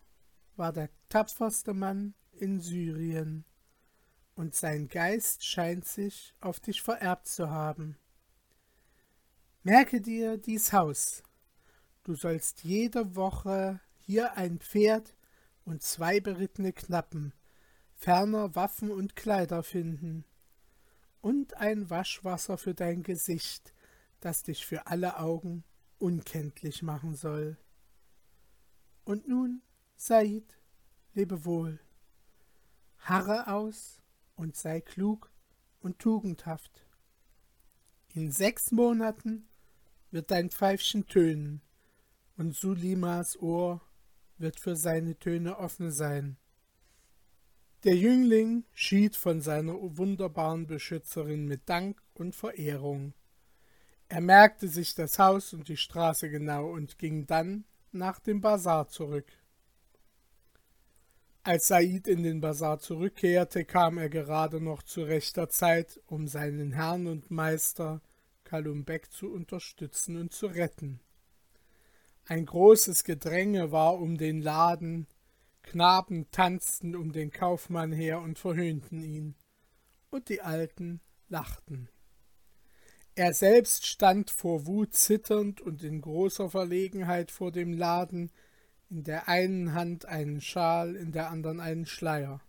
war 0.55 0.71
der 0.71 0.89
tapferste 1.09 1.73
Mann 1.73 2.13
in 2.31 2.59
Syrien, 2.59 3.45
und 4.35 4.55
sein 4.55 4.87
Geist 4.87 5.43
scheint 5.45 5.85
sich 5.85 6.33
auf 6.39 6.59
dich 6.59 6.81
vererbt 6.81 7.27
zu 7.27 7.49
haben. 7.49 7.97
Merke 9.63 10.01
dir 10.01 10.37
dies 10.37 10.73
Haus. 10.73 11.21
Du 12.03 12.15
sollst 12.15 12.63
jede 12.63 13.15
Woche 13.15 13.79
hier 13.97 14.37
ein 14.37 14.59
Pferd 14.59 15.15
und 15.65 15.83
zwei 15.83 16.19
berittene 16.19 16.73
Knappen, 16.73 17.33
ferner 17.93 18.55
Waffen 18.55 18.89
und 18.89 19.15
Kleider 19.15 19.63
finden, 19.63 20.25
und 21.21 21.57
ein 21.57 21.89
Waschwasser 21.89 22.57
für 22.57 22.73
dein 22.73 23.03
Gesicht, 23.03 23.73
das 24.21 24.41
dich 24.41 24.65
für 24.65 24.87
alle 24.87 25.19
Augen 25.19 25.63
unkenntlich 26.01 26.83
machen 26.83 27.15
soll. 27.15 27.57
Und 29.03 29.27
nun, 29.27 29.61
Said, 29.95 30.57
lebe 31.13 31.45
wohl, 31.45 31.79
harre 32.97 33.47
aus 33.47 34.01
und 34.35 34.55
sei 34.55 34.81
klug 34.81 35.31
und 35.79 35.99
tugendhaft. 35.99 36.85
In 38.13 38.31
sechs 38.31 38.71
Monaten 38.71 39.47
wird 40.09 40.31
dein 40.31 40.49
Pfeifchen 40.49 41.07
tönen 41.07 41.61
und 42.37 42.55
Sulimas 42.55 43.37
Ohr 43.39 43.81
wird 44.37 44.59
für 44.59 44.75
seine 44.75 45.17
Töne 45.17 45.57
offen 45.57 45.91
sein. 45.91 46.37
Der 47.83 47.95
Jüngling 47.95 48.65
schied 48.73 49.15
von 49.15 49.41
seiner 49.41 49.75
wunderbaren 49.97 50.67
Beschützerin 50.67 51.47
mit 51.47 51.67
Dank 51.69 52.01
und 52.13 52.35
Verehrung. 52.35 53.13
Er 54.11 54.19
merkte 54.19 54.67
sich 54.67 54.93
das 54.93 55.19
Haus 55.19 55.53
und 55.53 55.69
die 55.69 55.77
Straße 55.77 56.29
genau 56.29 56.69
und 56.69 56.97
ging 56.97 57.27
dann 57.27 57.63
nach 57.93 58.19
dem 58.19 58.41
Bazar 58.41 58.89
zurück. 58.89 59.31
Als 61.43 61.67
Said 61.67 62.09
in 62.09 62.21
den 62.21 62.41
Bazar 62.41 62.79
zurückkehrte, 62.79 63.63
kam 63.63 63.97
er 63.97 64.09
gerade 64.09 64.59
noch 64.59 64.83
zu 64.83 65.03
rechter 65.03 65.47
Zeit, 65.47 66.01
um 66.07 66.27
seinen 66.27 66.73
Herrn 66.73 67.07
und 67.07 67.31
Meister 67.31 68.01
Kalumbek 68.43 69.13
zu 69.13 69.31
unterstützen 69.31 70.17
und 70.17 70.33
zu 70.33 70.47
retten. 70.47 70.99
Ein 72.25 72.45
großes 72.45 73.05
Gedränge 73.05 73.71
war 73.71 73.97
um 73.97 74.17
den 74.17 74.41
Laden, 74.41 75.07
Knaben 75.63 76.29
tanzten 76.31 76.97
um 76.97 77.13
den 77.13 77.31
Kaufmann 77.31 77.93
her 77.93 78.19
und 78.19 78.37
verhöhnten 78.37 79.03
ihn, 79.03 79.35
und 80.09 80.27
die 80.27 80.41
Alten 80.41 80.99
lachten. 81.29 81.87
Er 83.21 83.35
selbst 83.35 83.85
stand 83.85 84.31
vor 84.31 84.65
Wut 84.65 84.95
zitternd 84.95 85.61
und 85.61 85.83
in 85.83 86.01
großer 86.01 86.49
Verlegenheit 86.49 87.29
vor 87.29 87.51
dem 87.51 87.71
Laden, 87.71 88.31
in 88.89 89.03
der 89.03 89.27
einen 89.29 89.75
Hand 89.75 90.07
einen 90.07 90.41
Schal, 90.41 90.95
in 90.95 91.11
der 91.11 91.29
anderen 91.29 91.59
einen 91.59 91.85
Schleier. 91.85 92.41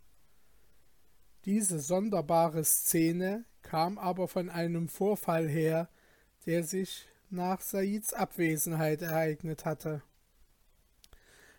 Diese 1.45 1.79
sonderbare 1.79 2.65
Szene 2.65 3.45
kam 3.61 3.99
aber 3.99 4.29
von 4.29 4.49
einem 4.49 4.89
Vorfall 4.89 5.47
her, 5.47 5.91
der 6.47 6.65
sich 6.65 7.07
nach 7.29 7.61
Saids 7.61 8.15
Abwesenheit 8.15 9.03
ereignet 9.03 9.67
hatte. 9.67 10.03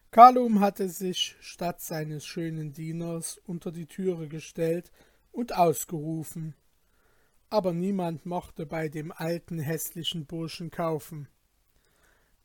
Kalum 0.09 0.59
hatte 0.59 0.89
sich 0.89 1.35
statt 1.39 1.81
seines 1.81 2.25
schönen 2.25 2.73
Dieners 2.73 3.39
unter 3.45 3.71
die 3.71 3.85
Türe 3.85 4.27
gestellt 4.27 4.91
und 5.31 5.55
ausgerufen, 5.55 6.55
aber 7.53 7.71
niemand 7.71 8.25
mochte 8.25 8.65
bei 8.65 8.89
dem 8.89 9.11
alten 9.11 9.59
hässlichen 9.59 10.25
Burschen 10.25 10.71
kaufen. 10.71 11.27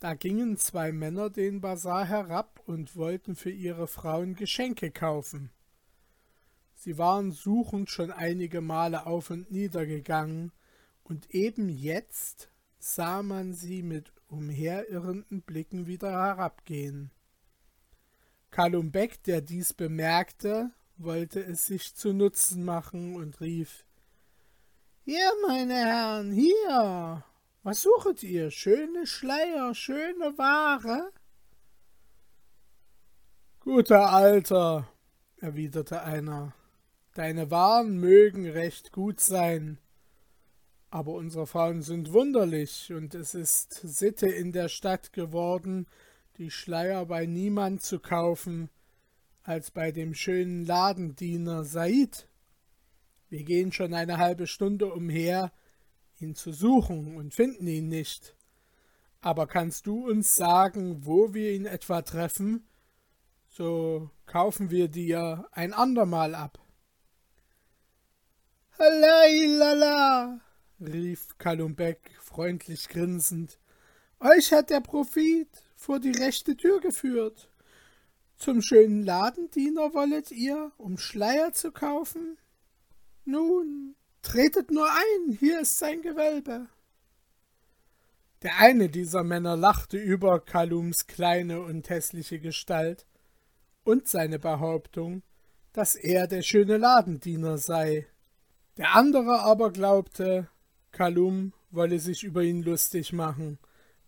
Da 0.00 0.12
gingen 0.12 0.58
zwei 0.58 0.92
Männer 0.92 1.30
den 1.30 1.62
Bazar 1.62 2.04
herab 2.04 2.60
und 2.66 2.94
wollten 2.94 3.34
für 3.34 3.50
ihre 3.50 3.86
Frauen 3.86 4.34
Geschenke 4.34 4.90
kaufen. 4.90 5.50
Sie 6.74 6.98
waren 6.98 7.32
suchend 7.32 7.88
schon 7.88 8.10
einige 8.10 8.60
Male 8.60 9.06
auf 9.06 9.30
und 9.30 9.50
nieder 9.50 9.86
gegangen, 9.86 10.52
und 11.04 11.34
eben 11.34 11.70
jetzt 11.70 12.50
sah 12.78 13.22
man 13.22 13.54
sie 13.54 13.82
mit 13.82 14.12
umherirrenden 14.26 15.40
Blicken 15.40 15.86
wieder 15.86 16.10
herabgehen. 16.10 17.10
Kalumbek, 18.50 19.22
der 19.22 19.40
dies 19.40 19.72
bemerkte, 19.72 20.70
wollte 20.98 21.40
es 21.40 21.64
sich 21.64 21.94
zu 21.94 22.12
Nutzen 22.12 22.62
machen 22.62 23.16
und 23.16 23.40
rief 23.40 23.86
Hier, 25.10 25.32
meine 25.46 25.72
Herren, 25.72 26.32
hier. 26.32 27.24
Was 27.62 27.80
suchet 27.80 28.22
ihr? 28.22 28.50
Schöne 28.50 29.06
Schleier, 29.06 29.74
schöne 29.74 30.36
Ware? 30.36 31.12
Guter 33.60 34.10
Alter, 34.10 34.86
erwiderte 35.38 36.02
einer, 36.02 36.52
deine 37.14 37.50
Waren 37.50 37.96
mögen 37.96 38.50
recht 38.50 38.92
gut 38.92 39.18
sein, 39.18 39.78
aber 40.90 41.12
unsere 41.12 41.46
Frauen 41.46 41.80
sind 41.80 42.12
wunderlich, 42.12 42.92
und 42.92 43.14
es 43.14 43.32
ist 43.32 43.72
Sitte 43.72 44.26
in 44.26 44.52
der 44.52 44.68
Stadt 44.68 45.14
geworden, 45.14 45.86
die 46.36 46.50
Schleier 46.50 47.06
bei 47.06 47.24
niemand 47.24 47.82
zu 47.82 47.98
kaufen, 47.98 48.68
als 49.42 49.70
bei 49.70 49.90
dem 49.90 50.12
schönen 50.12 50.66
Ladendiener 50.66 51.64
Said. 51.64 52.27
Wir 53.28 53.44
gehen 53.44 53.72
schon 53.72 53.94
eine 53.94 54.18
halbe 54.18 54.46
Stunde 54.46 54.92
umher, 54.92 55.52
ihn 56.18 56.34
zu 56.34 56.52
suchen 56.52 57.16
und 57.16 57.34
finden 57.34 57.66
ihn 57.66 57.88
nicht. 57.88 58.34
Aber 59.20 59.46
kannst 59.46 59.86
du 59.86 60.08
uns 60.08 60.36
sagen, 60.36 61.04
wo 61.04 61.34
wir 61.34 61.52
ihn 61.52 61.66
etwa 61.66 62.02
treffen? 62.02 62.66
So 63.48 64.10
kaufen 64.26 64.70
wir 64.70 64.88
dir 64.88 65.48
ein 65.52 65.72
andermal 65.72 66.34
ab. 66.34 66.58
Halailala, 68.78 70.40
rief 70.80 71.36
Kalumbek 71.38 72.12
freundlich 72.20 72.88
grinsend. 72.88 73.58
Euch 74.20 74.52
hat 74.52 74.70
der 74.70 74.80
Profit 74.80 75.48
vor 75.74 75.98
die 75.98 76.12
rechte 76.12 76.56
Tür 76.56 76.80
geführt. 76.80 77.50
Zum 78.36 78.62
schönen 78.62 79.02
Ladendiener 79.02 79.94
wollet 79.94 80.30
ihr, 80.30 80.70
um 80.76 80.96
Schleier 80.96 81.52
zu 81.52 81.72
kaufen? 81.72 82.38
Nun, 83.30 83.94
tretet 84.22 84.70
nur 84.70 84.88
ein, 84.90 85.36
hier 85.38 85.60
ist 85.60 85.76
sein 85.76 86.00
Gewölbe. 86.00 86.66
Der 88.40 88.56
eine 88.56 88.88
dieser 88.88 89.22
Männer 89.22 89.54
lachte 89.54 89.98
über 89.98 90.40
Kalums 90.40 91.06
kleine 91.06 91.60
und 91.60 91.90
hässliche 91.90 92.40
Gestalt 92.40 93.06
und 93.84 94.08
seine 94.08 94.38
Behauptung, 94.38 95.22
dass 95.74 95.94
er 95.94 96.26
der 96.26 96.40
schöne 96.40 96.78
Ladendiener 96.78 97.58
sei. 97.58 98.06
Der 98.78 98.94
andere 98.96 99.40
aber 99.40 99.72
glaubte, 99.72 100.48
Kalum 100.90 101.52
wolle 101.70 101.98
sich 101.98 102.24
über 102.24 102.42
ihn 102.42 102.62
lustig 102.62 103.12
machen, 103.12 103.58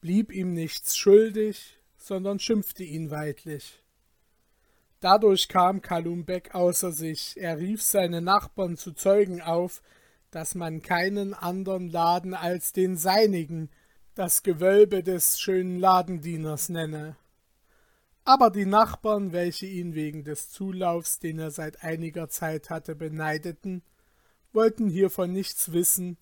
blieb 0.00 0.33
ihm 0.33 0.54
nichts 0.54 0.96
schuldig, 0.96 1.78
sondern 1.98 2.38
schimpfte 2.38 2.85
ihn 2.85 3.11
weidlich. 3.11 3.85
Dadurch 5.01 5.49
kam 5.49 5.81
Kalum 5.81 6.27
Beck 6.27 6.55
außer 6.55 6.93
sich, 6.93 7.35
er 7.39 7.59
rief 7.59 7.83
seine 7.83 8.21
Nachbarn 8.21 8.77
zu 8.77 8.93
Zeugen 8.93 9.41
auf, 9.41 9.83
dass 10.31 10.55
man 10.55 10.83
keinen 10.83 11.33
andern 11.33 11.89
Laden 11.89 12.35
als 12.35 12.73
den 12.75 12.97
seinigen, 12.99 13.71
das 14.15 14.43
Gewölbe 14.43 15.03
des 15.03 15.41
schönen 15.41 15.79
Ladendieners 15.79 16.69
nenne. 16.69 17.17
Aber 18.25 18.51
die 18.51 18.67
Nachbarn, 18.67 19.33
welche 19.33 19.65
ihn 19.65 19.95
wegen 19.95 20.23
des 20.25 20.51
Zulaufs, 20.51 21.19
den 21.19 21.39
er 21.39 21.51
seit 21.51 21.83
einiger 21.83 22.29
Zeit 22.29 22.69
hatte, 22.69 22.95
beneideten, 22.95 23.83
wollten 24.53 24.91
hiervon 24.91 25.33
nichts 25.33 25.73
wissen, 25.73 26.19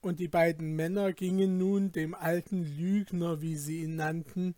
und 0.00 0.20
die 0.20 0.28
beiden 0.28 0.74
Männer 0.74 1.12
gingen 1.12 1.58
nun 1.58 1.92
dem 1.92 2.14
alten 2.14 2.62
Lügner, 2.62 3.42
wie 3.42 3.56
sie 3.56 3.82
ihn 3.82 3.96
nannten, 3.96 4.54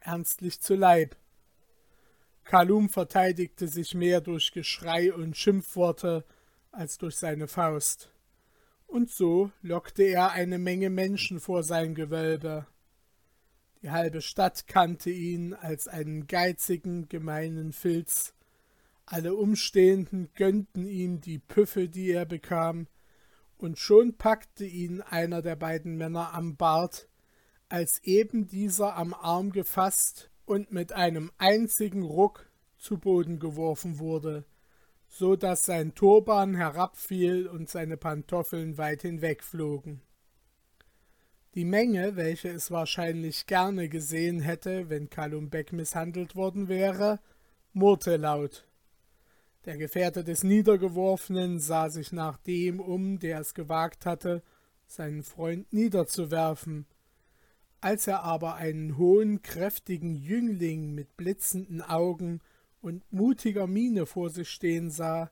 ernstlich 0.00 0.60
zu 0.60 0.74
Leib. 0.74 1.16
Kalum 2.48 2.88
verteidigte 2.88 3.68
sich 3.68 3.94
mehr 3.94 4.22
durch 4.22 4.52
Geschrei 4.52 5.12
und 5.12 5.36
Schimpfworte 5.36 6.24
als 6.72 6.96
durch 6.96 7.16
seine 7.16 7.46
Faust. 7.46 8.10
Und 8.86 9.10
so 9.10 9.52
lockte 9.60 10.04
er 10.04 10.30
eine 10.30 10.58
Menge 10.58 10.88
Menschen 10.88 11.40
vor 11.40 11.62
sein 11.62 11.94
Gewölbe. 11.94 12.66
Die 13.82 13.90
halbe 13.90 14.22
Stadt 14.22 14.66
kannte 14.66 15.10
ihn 15.10 15.52
als 15.52 15.88
einen 15.88 16.26
geizigen, 16.26 17.10
gemeinen 17.10 17.74
Filz. 17.74 18.32
Alle 19.04 19.34
Umstehenden 19.34 20.30
gönnten 20.34 20.86
ihm 20.86 21.20
die 21.20 21.38
Püffe, 21.38 21.90
die 21.90 22.12
er 22.12 22.24
bekam, 22.24 22.86
und 23.58 23.78
schon 23.78 24.16
packte 24.16 24.64
ihn 24.64 25.02
einer 25.02 25.42
der 25.42 25.56
beiden 25.56 25.98
Männer 25.98 26.32
am 26.32 26.56
Bart, 26.56 27.10
als 27.68 28.02
eben 28.04 28.46
dieser 28.46 28.96
am 28.96 29.12
Arm 29.12 29.52
gefasst 29.52 30.30
und 30.48 30.72
mit 30.72 30.92
einem 30.92 31.30
einzigen 31.38 32.02
Ruck 32.02 32.50
zu 32.78 32.98
Boden 32.98 33.38
geworfen 33.38 33.98
wurde, 33.98 34.44
so 35.08 35.36
dass 35.36 35.64
sein 35.64 35.94
Turban 35.94 36.54
herabfiel 36.54 37.46
und 37.46 37.68
seine 37.68 37.96
Pantoffeln 37.96 38.78
weit 38.78 39.02
hinwegflogen. 39.02 40.00
Die 41.54 41.64
Menge, 41.64 42.14
welche 42.16 42.50
es 42.50 42.70
wahrscheinlich 42.70 43.46
gerne 43.46 43.88
gesehen 43.88 44.40
hätte, 44.40 44.90
wenn 44.90 45.10
Kalum 45.10 45.50
Beck 45.50 45.72
misshandelt 45.72 46.36
worden 46.36 46.68
wäre, 46.68 47.20
murrte 47.72 48.16
laut. 48.16 48.68
Der 49.64 49.76
Gefährte 49.76 50.24
des 50.24 50.44
Niedergeworfenen 50.44 51.58
sah 51.58 51.90
sich 51.90 52.12
nach 52.12 52.36
dem 52.38 52.80
um, 52.80 53.18
der 53.18 53.40
es 53.40 53.54
gewagt 53.54 54.06
hatte, 54.06 54.42
seinen 54.86 55.22
Freund 55.22 55.72
niederzuwerfen. 55.72 56.86
Als 57.80 58.06
er 58.08 58.24
aber 58.24 58.56
einen 58.56 58.96
hohen, 58.96 59.42
kräftigen 59.42 60.16
Jüngling 60.16 60.94
mit 60.94 61.16
blitzenden 61.16 61.80
Augen 61.80 62.40
und 62.80 63.02
mutiger 63.12 63.66
Miene 63.66 64.04
vor 64.06 64.30
sich 64.30 64.50
stehen 64.50 64.90
sah, 64.90 65.30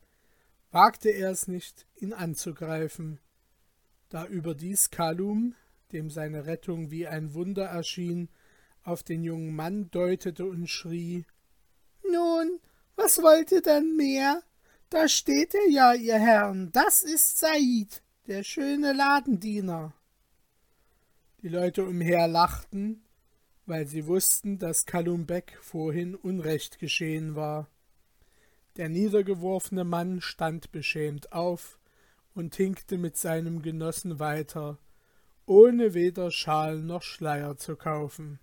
wagte 0.70 1.11
er 1.11 1.30
es 1.30 1.48
nicht, 1.48 1.87
ihn 1.96 2.12
anzugreifen. 2.12 3.18
Da 4.09 4.26
überdies 4.26 4.90
Kalum, 4.90 5.54
dem 5.92 6.11
seine 6.11 6.46
Rettung 6.46 6.90
wie 6.90 7.06
ein 7.06 7.35
Wunder 7.35 7.64
erschien, 7.64 8.28
auf 8.85 9.02
den 9.02 9.24
jungen 9.24 9.54
Mann 9.54 9.90
deutete 9.90 10.46
und 10.46 10.68
schrie 10.68 11.24
Nun, 12.09 12.61
was 12.94 13.20
wollt 13.22 13.50
ihr 13.50 13.62
denn 13.62 13.96
mehr? 13.96 14.42
Da 14.88 15.09
steht 15.09 15.54
er 15.54 15.68
ja, 15.68 15.94
ihr 15.94 16.18
Herren, 16.18 16.70
das 16.70 17.02
ist 17.02 17.38
Said, 17.38 18.02
der 18.28 18.44
schöne 18.44 18.92
Ladendiener. 18.92 19.92
Die 21.42 21.49
Leute 21.49 21.85
umher 21.85 22.29
lachten, 22.29 23.03
weil 23.66 23.87
sie 23.87 24.07
wussten, 24.07 24.59
dass 24.59 24.87
Kalum 24.87 25.27
Beck 25.27 25.59
vorhin 25.61 26.14
Unrecht 26.14 26.79
geschehen 26.79 27.35
war. 27.35 27.68
Der 28.77 28.88
niedergeworfene 28.88 29.85
Mann 29.85 30.20
stand 30.20 30.72
beschämt 30.72 31.33
auf 31.33 31.79
und 32.35 32.55
hinkte 32.55 32.99
mit 32.99 33.16
seinem 33.16 33.62
Genossen 33.62 34.18
weiter, 34.18 34.79
ohne 35.46 35.94
weder 35.94 36.31
Schal 36.31 36.81
noch 36.81 37.03
Schleier 37.03 37.57
zu 37.57 37.77
kaufen. 37.77 38.38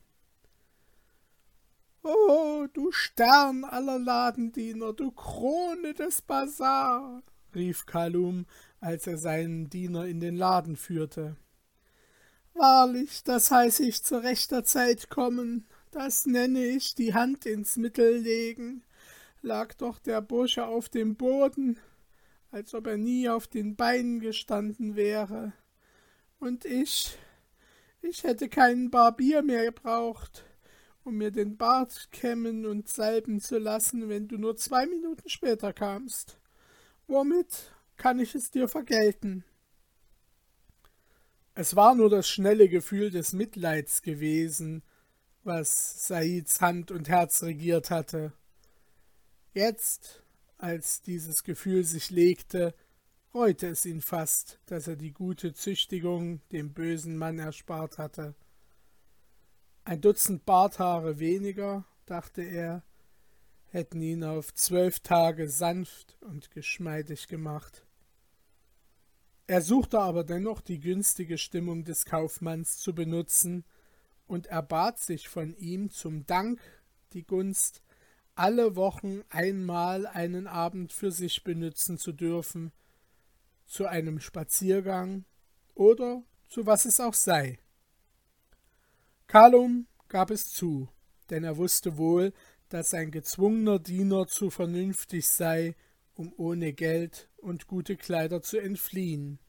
Oh, 2.03 2.67
du 2.73 2.91
Stern 2.91 3.63
aller 3.63 3.99
Ladendiener, 3.99 4.93
du 4.93 5.11
Krone 5.11 5.93
des 5.93 6.21
Bazar, 6.21 7.23
rief 7.55 7.85
Kalum, 7.85 8.45
als 8.81 9.07
er 9.07 9.17
seinen 9.17 9.69
Diener 9.69 10.05
in 10.05 10.19
den 10.19 10.35
Laden 10.35 10.75
führte. 10.75 11.37
Wahrlich, 12.53 13.23
das 13.23 13.51
heiße 13.51 13.83
ich 13.83 14.03
zu 14.03 14.21
rechter 14.21 14.63
Zeit 14.63 15.09
kommen, 15.09 15.65
das 15.91 16.25
nenne 16.25 16.65
ich 16.65 16.95
die 16.95 17.13
Hand 17.13 17.45
ins 17.45 17.77
Mittel 17.77 18.17
legen. 18.17 18.83
Lag 19.41 19.73
doch 19.75 19.99
der 19.99 20.21
Bursche 20.21 20.65
auf 20.65 20.89
dem 20.89 21.15
Boden, 21.15 21.77
als 22.51 22.73
ob 22.73 22.87
er 22.87 22.97
nie 22.97 23.29
auf 23.29 23.47
den 23.47 23.75
Beinen 23.75 24.19
gestanden 24.19 24.95
wäre 24.95 25.53
und 26.43 26.65
ich, 26.65 27.17
ich 28.01 28.23
hätte 28.23 28.49
keinen 28.49 28.91
Barbier 28.91 29.41
mehr 29.43 29.63
gebraucht, 29.65 30.43
um 31.05 31.15
mir 31.15 31.31
den 31.31 31.55
Bart 31.55 32.09
kämmen 32.11 32.65
und 32.65 32.89
salben 32.89 33.39
zu 33.39 33.57
lassen, 33.57 34.09
wenn 34.09 34.27
du 34.27 34.37
nur 34.37 34.57
zwei 34.57 34.85
Minuten 34.85 35.29
später 35.29 35.71
kamst. 35.71 36.37
Womit 37.07 37.73
kann 37.95 38.19
ich 38.19 38.35
es 38.35 38.51
dir 38.51 38.67
vergelten? 38.67 39.45
Es 41.55 41.75
war 41.75 41.93
nur 41.93 42.09
das 42.09 42.27
schnelle 42.27 42.67
Gefühl 42.67 43.11
des 43.11 43.31
Mitleids 43.33 44.01
gewesen, 44.01 44.81
was 45.43 46.07
Saids 46.07 46.61
Hand 46.61 46.89
und 46.89 47.09
Herz 47.09 47.43
regiert 47.43 47.91
hatte. 47.91 48.33
Jetzt, 49.53 50.23
als 50.57 51.03
dieses 51.03 51.43
Gefühl 51.43 51.83
sich 51.83 52.09
legte, 52.09 52.73
reute 53.35 53.67
es 53.67 53.85
ihn 53.85 54.01
fast, 54.01 54.59
dass 54.65 54.87
er 54.87 54.95
die 54.95 55.11
gute 55.11 55.53
Züchtigung 55.53 56.41
dem 56.51 56.73
bösen 56.73 57.17
Mann 57.17 57.37
erspart 57.37 57.99
hatte. 57.99 58.33
Ein 59.83 60.01
Dutzend 60.01 60.45
Barthaare 60.45 61.19
weniger, 61.19 61.85
dachte 62.07 62.41
er, 62.41 62.83
hätten 63.69 64.01
ihn 64.01 64.23
auf 64.23 64.55
zwölf 64.55 65.01
Tage 65.01 65.49
sanft 65.49 66.17
und 66.21 66.49
geschmeidig 66.49 67.27
gemacht. 67.27 67.85
Er 69.45 69.61
suchte 69.61 69.99
aber 69.99 70.23
dennoch 70.23 70.61
die 70.61 70.79
günstige 70.79 71.37
Stimmung 71.37 71.83
des 71.83 72.05
Kaufmanns 72.05 72.77
zu 72.77 72.95
benutzen 72.95 73.65
und 74.25 74.47
erbat 74.47 74.99
sich 74.99 75.27
von 75.27 75.53
ihm 75.57 75.89
zum 75.89 76.25
Dank 76.25 76.61
die 77.11 77.23
Gunst, 77.23 77.81
alle 78.35 78.75
Wochen 78.75 79.21
einmal 79.29 80.07
einen 80.07 80.47
Abend 80.47 80.93
für 80.93 81.11
sich 81.11 81.43
benützen 81.43 81.97
zu 81.97 82.13
dürfen, 82.13 82.71
zu 83.65 83.85
einem 83.85 84.19
Spaziergang 84.19 85.25
oder 85.75 86.23
zu 86.47 86.65
was 86.65 86.85
es 86.85 86.99
auch 86.99 87.13
sei. 87.13 87.59
Kalum 89.27 89.87
gab 90.07 90.31
es 90.31 90.51
zu, 90.51 90.87
denn 91.29 91.43
er 91.43 91.57
wusste 91.57 91.97
wohl, 91.97 92.33
dass 92.69 92.93
ein 92.93 93.11
gezwungener 93.11 93.79
Diener 93.79 94.25
zu 94.27 94.49
vernünftig 94.49 95.27
sei, 95.27 95.75
um 96.15 96.33
ohne 96.37 96.73
Geld 96.73 97.29
und 97.37 97.67
gute 97.67 97.95
Kleider 97.95 98.41
zu 98.41 98.57
entfliehen. 98.57 99.39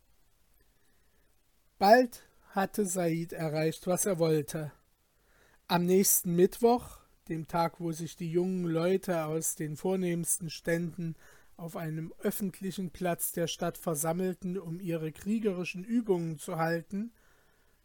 Bald 1.79 2.23
hatte 2.51 2.87
Said 2.87 3.33
erreicht, 3.33 3.87
was 3.87 4.07
er 4.07 4.19
wollte. 4.19 4.73
Am 5.67 5.87
nächsten 5.87 6.37
Mittwoch, 6.37 6.99
dem 7.29 7.47
Tag, 7.47 7.81
wo 7.81 7.93
sich 7.93 8.17
die 8.17 8.31
jungen 8.31 8.65
Leute 8.65 9.25
aus 9.25 9.55
den 9.55 9.77
vornehmsten 9.77 10.51
Ständen 10.51 11.17
auf 11.57 11.77
einem 11.77 12.13
öffentlichen 12.21 12.91
Platz 12.91 13.33
der 13.33 13.47
Stadt 13.47 13.79
versammelten, 13.79 14.59
um 14.59 14.81
ihre 14.81 15.13
kriegerischen 15.13 15.85
Übungen 15.85 16.39
zu 16.39 16.57
halten, 16.57 17.13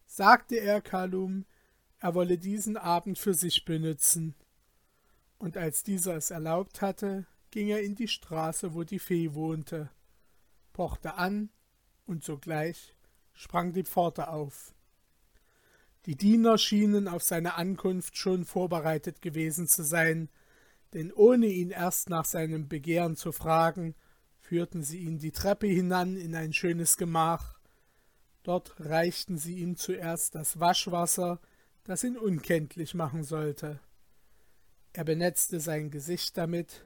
sagte 0.06 0.56
er 0.56 0.80
Kalum, 0.80 1.46
er 1.98 2.14
wolle 2.14 2.38
diesen 2.38 2.76
Abend 2.76 3.18
für 3.18 3.34
sich 3.34 3.64
benützen. 3.64 4.34
Und 5.38 5.56
als 5.56 5.82
dieser 5.82 6.16
es 6.16 6.30
erlaubt 6.30 6.82
hatte, 6.82 7.26
ging 7.50 7.68
er 7.68 7.82
in 7.82 7.94
die 7.94 8.08
Straße, 8.08 8.74
wo 8.74 8.84
die 8.84 8.98
Fee 8.98 9.34
wohnte, 9.34 9.90
pochte 10.72 11.14
an, 11.14 11.50
und 12.06 12.24
sogleich 12.24 12.94
sprang 13.32 13.72
die 13.72 13.84
Pforte 13.84 14.28
auf. 14.28 14.74
Die 16.06 16.16
Diener 16.16 16.58
schienen 16.58 17.08
auf 17.08 17.22
seine 17.22 17.54
Ankunft 17.54 18.16
schon 18.16 18.44
vorbereitet 18.44 19.22
gewesen 19.22 19.68
zu 19.68 19.84
sein, 19.84 20.28
denn 20.92 21.12
ohne 21.12 21.46
ihn 21.46 21.70
erst 21.70 22.10
nach 22.10 22.24
seinem 22.24 22.68
Begehren 22.68 23.16
zu 23.16 23.32
fragen, 23.32 23.94
führten 24.38 24.82
sie 24.82 24.98
ihn 24.98 25.18
die 25.18 25.30
Treppe 25.30 25.66
hinan 25.66 26.16
in 26.16 26.34
ein 26.34 26.52
schönes 26.52 26.96
Gemach. 26.96 27.60
Dort 28.42 28.74
reichten 28.80 29.38
sie 29.38 29.58
ihm 29.58 29.76
zuerst 29.76 30.34
das 30.34 30.58
Waschwasser, 30.58 31.40
das 31.84 32.02
ihn 32.02 32.16
unkenntlich 32.16 32.94
machen 32.94 33.22
sollte. 33.22 33.78
Er 34.92 35.04
benetzte 35.04 35.60
sein 35.60 35.90
Gesicht 35.90 36.36
damit, 36.36 36.84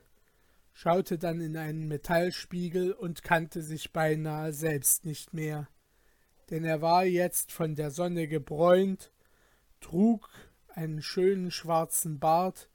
schaute 0.75 1.19
dann 1.19 1.41
in 1.41 1.57
einen 1.57 1.89
Metallspiegel 1.89 2.93
und 2.93 3.23
kannte 3.23 3.63
sich 3.63 3.93
beinahe 3.93 4.53
selbst 4.53 5.07
nicht 5.07 5.33
mehr, 5.33 5.69
denn 6.51 6.65
er 6.65 6.83
war 6.83 7.05
jetzt 7.07 7.53
von 7.53 7.75
der 7.77 7.91
Sonne 7.91 8.29
gebräunt, 8.29 9.13
trug 9.81 10.29
einen 10.69 11.01
schönen 11.01 11.51
schwarzen 11.51 12.19
Bart 12.19 12.69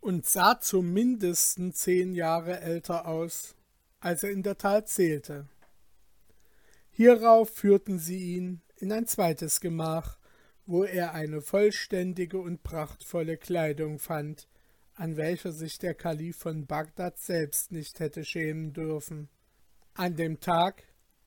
und 0.00 0.26
sah 0.26 0.58
zum 0.58 0.92
mindesten 0.92 1.72
zehn 1.72 2.14
Jahre 2.14 2.60
älter 2.60 3.06
aus, 3.06 3.54
als 4.00 4.22
er 4.22 4.30
in 4.30 4.42
der 4.42 4.58
Tat 4.58 4.88
zählte. 4.88 5.46
Hierauf 6.90 7.50
führten 7.50 7.98
sie 7.98 8.36
ihn 8.36 8.62
in 8.76 8.90
ein 8.92 9.06
zweites 9.06 9.60
Gemach, 9.60 10.18
wo 10.66 10.84
er 10.84 11.12
eine 11.12 11.42
vollständige 11.42 12.38
und 12.38 12.62
prachtvolle 12.62 13.36
Kleidung 13.36 13.98
fand, 13.98 14.48
an 14.94 15.16
welcher 15.16 15.52
sich 15.52 15.78
der 15.78 15.94
Kalif 15.94 16.38
von 16.38 16.66
Bagdad 16.66 17.18
selbst 17.18 17.72
nicht 17.72 18.00
hätte 18.00 18.24
schämen 18.24 18.72
dürfen. 18.72 19.28
An 19.94 20.16
dem 20.16 20.40
Tag, 20.40 20.84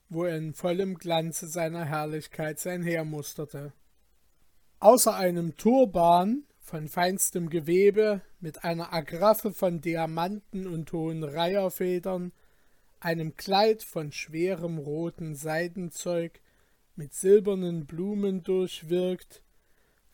wo 0.10 0.24
er 0.24 0.38
in 0.38 0.54
vollem 0.54 0.96
Glanze 0.96 1.48
seiner 1.48 1.86
Herrlichkeit 1.86 2.60
sein 2.60 2.84
Heer 2.84 3.04
musterte. 3.04 3.74
Außer 4.80 5.16
einem 5.16 5.58
Turban 5.58 6.44
von 6.60 6.88
feinstem 6.88 7.50
Gewebe 7.50 8.22
mit 8.40 8.64
einer 8.64 8.94
Agraffe 8.94 9.52
von 9.54 9.82
Diamanten 9.82 10.68
und 10.68 10.92
hohen 10.92 11.24
Reiherfedern, 11.24 12.32
einem 13.00 13.36
Kleid 13.36 13.84
von 13.84 14.12
schwerem 14.12 14.78
roten 14.78 15.36
Seidenzeug 15.36 16.42
mit 16.96 17.14
silbernen 17.14 17.86
Blumen 17.86 18.44
durchwirkt, 18.44 19.44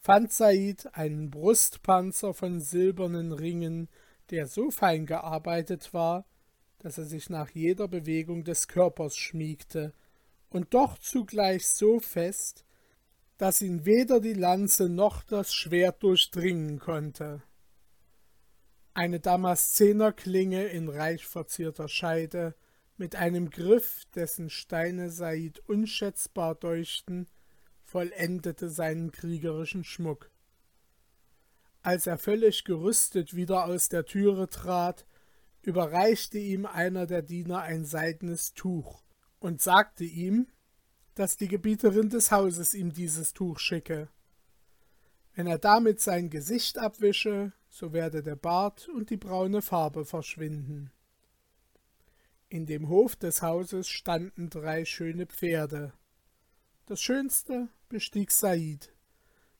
fand 0.04 0.34
Said 0.34 0.93
einen 0.95 1.32
Brustpanzer 1.32 2.34
von 2.34 2.60
silbernen 2.60 3.32
Ringen, 3.32 3.88
der 4.32 4.47
so 4.47 4.70
fein 4.70 5.06
gearbeitet 5.06 5.93
war, 5.93 6.26
dass 6.80 6.97
er 6.97 7.06
sich 7.06 7.30
nach 7.30 7.49
jeder 7.51 7.88
Bewegung 7.88 8.43
des 8.43 8.68
Körpers 8.68 9.16
schmiegte, 9.16 9.93
und 10.49 10.74
doch 10.74 10.99
zugleich 10.99 11.68
so 11.68 11.99
fest, 11.99 12.66
dass 13.38 13.62
ihn 13.62 13.86
weder 13.86 14.20
die 14.20 14.34
Lanze 14.34 14.89
noch 14.89 15.24
das 15.24 15.54
Schwert 15.54 16.04
durchdringen 16.04 16.80
konnte. 16.80 17.41
Eine 18.93 19.22
Damaszenerklinge 19.22 20.66
in 20.66 20.89
reich 20.89 21.26
verzierter 21.26 21.88
Scheide, 21.88 22.56
mit 22.97 23.16
einem 23.16 23.49
Griff, 23.49 24.04
dessen 24.14 24.49
Steine 24.49 25.10
Said 25.10 25.60
unschätzbar 25.68 26.56
deuchten, 26.56 27.28
vollendete 27.94 28.70
seinen 28.70 29.12
kriegerischen 29.12 29.84
Schmuck. 29.84 30.32
Als 31.84 32.08
er 32.08 32.18
völlig 32.18 32.64
gerüstet 32.64 33.36
wieder 33.36 33.66
aus 33.66 33.88
der 33.88 34.04
Türe 34.06 34.50
trat, 34.50 35.06
überreichte 35.62 36.39
ihm 36.39 36.66
einer 36.66 37.06
der 37.06 37.22
Diener 37.22 37.62
ein 37.62 37.86
seidenes 37.86 38.56
Tuch 38.56 39.04
und 39.39 39.62
sagte 39.62 40.06
ihm, 40.06 40.48
dass 41.14 41.38
die 41.38 41.48
Gebieterin 41.48 42.10
des 42.10 42.32
Hauses 42.32 42.74
ihm 42.74 42.94
dieses 42.94 43.34
Tuch 43.34 43.60
schicke. 43.60 44.10
Wenn 45.36 45.46
er 45.46 45.60
damit 45.60 46.02
sein 46.02 46.32
Gesicht 46.32 46.80
abwische, 46.80 47.54
so 47.70 47.94
werde 47.94 48.24
der 48.24 48.36
Bart 48.36 48.89
und 48.89 49.12
die 49.12 49.18
braune 49.18 49.62
Farbe 49.62 50.04
verschwinden. 50.04 50.91
In 52.50 52.66
dem 52.66 52.89
Hof 52.89 53.16
des 53.16 53.44
Hauses 53.44 53.88
standen 53.88 54.50
drei 54.50 54.84
schöne 54.84 55.28
Pferde. 55.28 55.94
Das 56.86 57.00
schönste 57.02 57.70
bestieg 57.88 58.30
Said, 58.30 58.94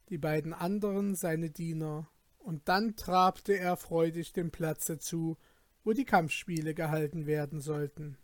die 0.10 0.18
beiden 0.18 0.54
anderen 0.54 1.16
seine 1.16 1.50
Diener, 1.50 2.10
und 2.38 2.68
dann 2.68 2.98
trabte 2.98 3.58
er 3.58 3.78
freudig 3.78 4.34
dem 4.34 4.52
Platze 4.52 5.00
zu, 5.00 5.38
wo 5.86 5.94
die 5.94 6.04
Kampfspiele 6.04 6.74
gehalten 6.74 7.26
werden 7.26 7.62
sollten. 7.62 8.18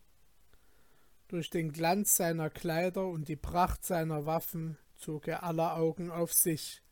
Durch 1.30 1.50
den 1.50 1.72
Glanz 1.72 2.16
seiner 2.16 2.50
Kleider 2.50 3.08
und 3.08 3.30
die 3.30 3.38
Pracht 3.38 3.86
seiner 3.86 4.26
Waffen 4.26 4.78
zog 4.97 5.30
er 5.30 5.43
aller 5.43 5.78
Augen 5.78 6.12
auf 6.12 6.34
sich, 6.34 6.84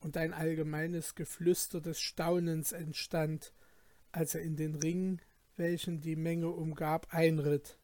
und 0.00 0.18
ein 0.18 0.34
allgemeines 0.34 1.14
Geflüster 1.14 1.80
des 1.80 1.98
Staunens 1.98 2.72
entstand, 2.72 3.54
als 4.12 4.34
er 4.34 4.42
in 4.42 4.56
den 4.56 4.74
Ring, 4.74 5.22
welchen 5.56 6.02
die 6.02 6.16
Menge 6.16 6.50
umgab, 6.50 7.06
einritt. 7.10 7.78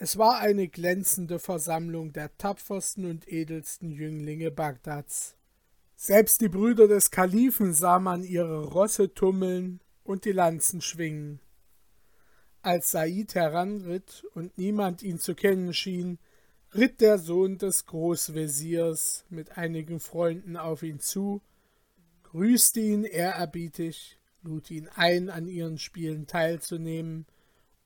Es 0.00 0.16
war 0.16 0.38
eine 0.38 0.68
glänzende 0.68 1.40
Versammlung 1.40 2.12
der 2.12 2.36
tapfersten 2.38 3.04
und 3.04 3.26
edelsten 3.26 3.90
Jünglinge 3.90 4.52
Bagdads. 4.52 5.34
Selbst 5.96 6.40
die 6.40 6.48
Brüder 6.48 6.86
des 6.86 7.10
Kalifen 7.10 7.74
sah 7.74 7.98
man 7.98 8.22
ihre 8.22 8.64
Rosse 8.66 9.12
tummeln 9.12 9.80
und 10.04 10.24
die 10.24 10.30
Lanzen 10.30 10.80
schwingen. 10.80 11.40
Als 12.62 12.92
Said 12.92 13.34
heranritt 13.34 14.24
und 14.34 14.56
niemand 14.56 15.02
ihn 15.02 15.18
zu 15.18 15.34
kennen 15.34 15.74
schien, 15.74 16.20
ritt 16.76 17.00
der 17.00 17.18
Sohn 17.18 17.58
des 17.58 17.84
Großveziers 17.86 19.24
mit 19.30 19.58
einigen 19.58 19.98
Freunden 19.98 20.56
auf 20.56 20.84
ihn 20.84 21.00
zu, 21.00 21.42
grüßte 22.22 22.78
ihn 22.78 23.02
ehrerbietig, 23.02 24.16
lud 24.42 24.70
ihn 24.70 24.88
ein, 24.94 25.28
an 25.28 25.48
ihren 25.48 25.78
Spielen 25.78 26.28
teilzunehmen 26.28 27.26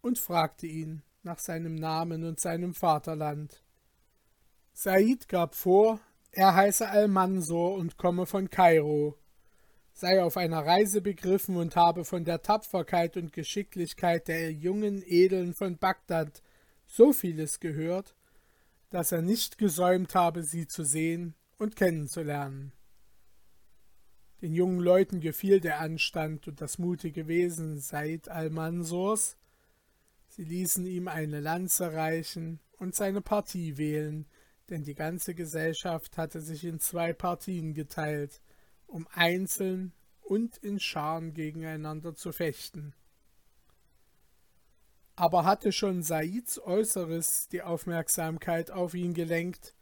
und 0.03 0.19
fragte 0.19 0.67
ihn, 0.67 1.03
nach 1.23 1.39
seinem 1.39 1.75
Namen 1.75 2.25
und 2.25 2.41
seinem 2.41 2.75
Vaterland. 2.75 3.63
Said 4.73 5.29
gab 5.29 5.55
vor, 5.55 6.01
er 6.31 6.55
heiße 6.55 6.89
Al-Mansur 6.89 7.75
und 7.75 7.99
komme 7.99 8.27
von 8.27 8.49
Kairo, 8.49 9.19
sei 9.93 10.23
auf 10.23 10.37
einer 10.37 10.65
Reise 10.65 11.03
begriffen 11.03 11.57
und 11.57 11.77
habe 11.77 12.05
von 12.05 12.25
der 12.25 12.43
Tapferkeit 12.43 13.17
und 13.17 13.33
Geschicklichkeit 13.33 14.29
der 14.29 14.53
jungen 14.53 15.03
Edeln 15.05 15.55
von 15.55 15.77
Bagdad 15.77 16.43
so 16.87 17.13
vieles 17.13 17.61
gehört, 17.61 18.15
dass 18.91 19.13
er 19.13 19.23
nicht 19.23 19.59
gesäumt 19.59 20.15
habe, 20.15 20.43
sie 20.43 20.67
zu 20.67 20.85
sehen 20.85 21.35
und 21.59 21.77
kennenzulernen. 21.77 22.73
Den 24.41 24.55
jungen 24.55 24.81
Leuten 24.81 25.21
gefiel 25.21 25.61
der 25.61 25.81
Anstand 25.81 26.49
und 26.49 26.61
das 26.61 26.79
mutige 26.79 27.29
Wesen 27.29 27.79
Said 27.79 28.29
al-Mansurs, 28.29 29.37
Sie 30.35 30.45
ließen 30.45 30.87
ihm 30.87 31.09
eine 31.09 31.41
Lanze 31.41 31.93
reichen 31.93 32.59
und 32.79 32.95
seine 32.95 33.21
Partie 33.21 33.77
wählen, 33.77 34.25
denn 34.71 34.83
die 34.83 34.95
ganze 34.95 35.35
Gesellschaft 35.35 36.17
hatte 36.17 36.41
sich 36.41 36.65
in 36.65 36.81
zwei 36.81 37.13
Partien 37.13 37.75
geteilt, 37.75 38.41
um 38.87 39.07
einzeln 39.13 39.93
und 40.23 40.57
in 40.57 40.81
Scharen 40.81 41.35
gegeneinander 41.35 42.15
zu 42.15 42.33
fechten. 42.33 42.95
Aber 45.17 45.45
hatte 45.45 45.71
schon 45.71 46.03
Saids 46.03 46.59
Äußeres 46.59 47.49
die 47.49 47.61
Aufmerksamkeit 47.61 48.71
auf 48.71 48.95
ihn 48.95 49.13
gelenkt, 49.13 49.75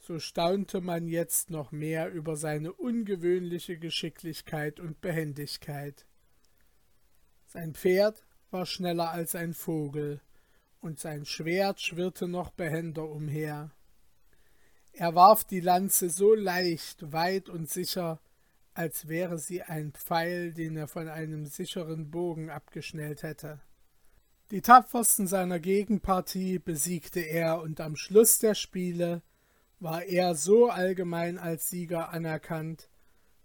so 0.00 0.18
staunte 0.18 0.80
man 0.80 1.06
jetzt 1.06 1.50
noch 1.50 1.70
mehr 1.70 2.10
über 2.10 2.34
seine 2.34 2.72
ungewöhnliche 2.72 3.78
Geschicklichkeit 3.78 4.80
und 4.80 5.00
Behendigkeit. 5.00 6.06
Sein 7.46 7.74
Pferd 7.74 8.24
war 8.52 8.66
schneller 8.66 9.10
als 9.10 9.34
ein 9.34 9.54
Vogel, 9.54 10.20
und 10.80 10.98
sein 10.98 11.24
Schwert 11.24 11.80
schwirrte 11.80 12.28
noch 12.28 12.50
behender 12.50 13.08
umher. 13.08 13.70
Er 14.92 15.14
warf 15.14 15.44
die 15.44 15.60
Lanze 15.60 16.10
so 16.10 16.34
leicht, 16.34 17.12
weit 17.12 17.48
und 17.48 17.70
sicher, 17.70 18.20
als 18.74 19.08
wäre 19.08 19.38
sie 19.38 19.62
ein 19.62 19.92
Pfeil, 19.92 20.52
den 20.52 20.76
er 20.76 20.88
von 20.88 21.08
einem 21.08 21.46
sicheren 21.46 22.10
Bogen 22.10 22.50
abgeschnellt 22.50 23.22
hätte. 23.22 23.60
Die 24.50 24.60
tapfersten 24.60 25.26
seiner 25.26 25.60
Gegenpartie 25.60 26.58
besiegte 26.58 27.20
er, 27.20 27.62
und 27.62 27.80
am 27.80 27.96
Schluss 27.96 28.38
der 28.38 28.54
Spiele 28.54 29.22
war 29.80 30.04
er 30.04 30.34
so 30.34 30.68
allgemein 30.68 31.38
als 31.38 31.70
Sieger 31.70 32.10
anerkannt, 32.10 32.90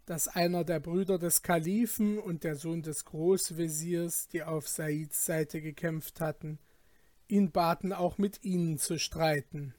dass 0.08 0.30
einer 0.30 0.64
der 0.64 0.80
Brüder 0.80 1.20
des 1.20 1.41
Kalifen 1.41 2.18
und 2.18 2.45
der 2.45 2.55
Sohn 2.55 2.82
des 2.82 3.03
Großveziers, 3.03 4.30
die 4.30 4.41
auf 4.41 4.66
Saids 4.66 5.26
Seite 5.26 5.62
gekämpft 5.62 6.22
hatten, 6.22 6.60
ihn 7.28 7.51
baten, 7.51 7.91
auch 7.91 8.18
mit 8.18 8.41
ihnen 8.41 8.78
zu 8.78 8.97
streiten. 8.97 9.76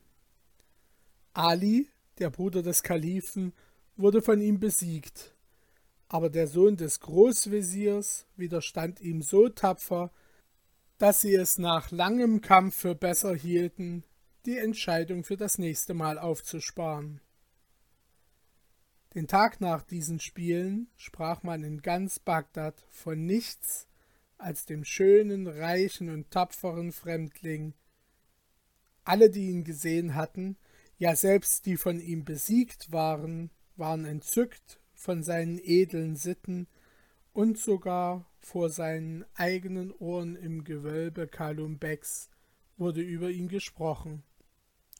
Ali, 1.33 1.89
der 2.18 2.29
Bruder 2.29 2.62
des 2.62 2.83
Kalifen, 2.83 3.55
wurde 3.97 4.20
von 4.20 4.43
ihm 4.43 4.61
besiegt, 4.61 5.35
aber 6.09 6.29
der 6.29 6.47
Sohn 6.47 6.76
des 6.76 7.01
Großveziers 7.01 8.26
widerstand 8.37 9.01
ihm 9.01 9.22
so 9.22 9.49
tapfer, 9.49 10.12
dass 10.99 11.22
sie 11.22 11.35
es 11.35 11.57
nach 11.57 11.91
langem 11.91 12.43
Kampf 12.43 12.76
für 12.76 12.95
besser 12.95 13.35
hielten, 13.35 14.05
die 14.45 14.59
Entscheidung 14.59 15.24
für 15.24 15.39
das 15.39 15.57
nächste 15.57 15.95
Mal 15.95 16.18
aufzusparen. 16.18 17.22
Den 19.15 19.27
Tag 19.27 19.61
nach 19.61 19.83
diesen 19.83 20.21
Spielen 20.21 20.89
sprach 20.97 21.43
man 21.43 21.65
in 21.65 21.81
ganz 21.81 22.19
Bagdad 22.19 22.85
von 22.91 23.25
nichts 23.25 23.89
als 24.37 24.67
dem 24.67 24.85
schönen, 24.85 25.47
reichen 25.47 26.11
und 26.11 26.31
tapferen 26.31 26.93
Fremdling. 26.93 27.75
Alle, 29.05 29.31
die 29.31 29.49
ihn 29.49 29.65
gesehen 29.65 30.15
hatten, 30.15 30.57
ja 30.99 31.17
selbst 31.17 31.67
die 31.67 31.77
von 31.77 32.01
ihm 32.01 32.25
besiegt 32.25 32.93
waren, 32.93 33.51
waren 33.77 34.05
entzückt 34.05 34.81
von 34.95 35.23
seinen 35.23 35.59
edlen 35.59 36.17
Sitten, 36.17 36.67
und 37.33 37.57
sogar 37.57 38.27
vor 38.41 38.69
seinen 38.69 39.25
eigenen 39.35 39.93
Ohren 39.93 40.35
im 40.35 40.65
Gewölbe 40.65 41.29
Kalum 41.29 41.79
Becks 41.79 42.31
wurde 42.77 43.01
über 43.01 43.31
ihn 43.31 43.49
gesprochen, 43.49 44.25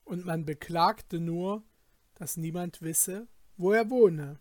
und 0.05 0.25
man 0.25 0.45
beklagte 0.45 1.19
nur, 1.19 1.65
dass 2.15 2.37
niemand 2.37 2.81
wisse, 2.81 3.27
wo 3.59 3.73
er 3.73 3.91
wohne. 3.91 4.39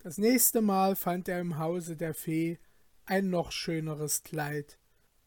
Das 0.00 0.18
nächste 0.18 0.62
Mal 0.62 0.96
fand 0.96 1.28
er 1.28 1.40
im 1.40 1.58
Hause 1.58 1.96
der 1.96 2.14
Fee 2.14 2.58
ein 3.04 3.30
noch 3.30 3.52
schöneres 3.52 4.22
Kleid 4.22 4.78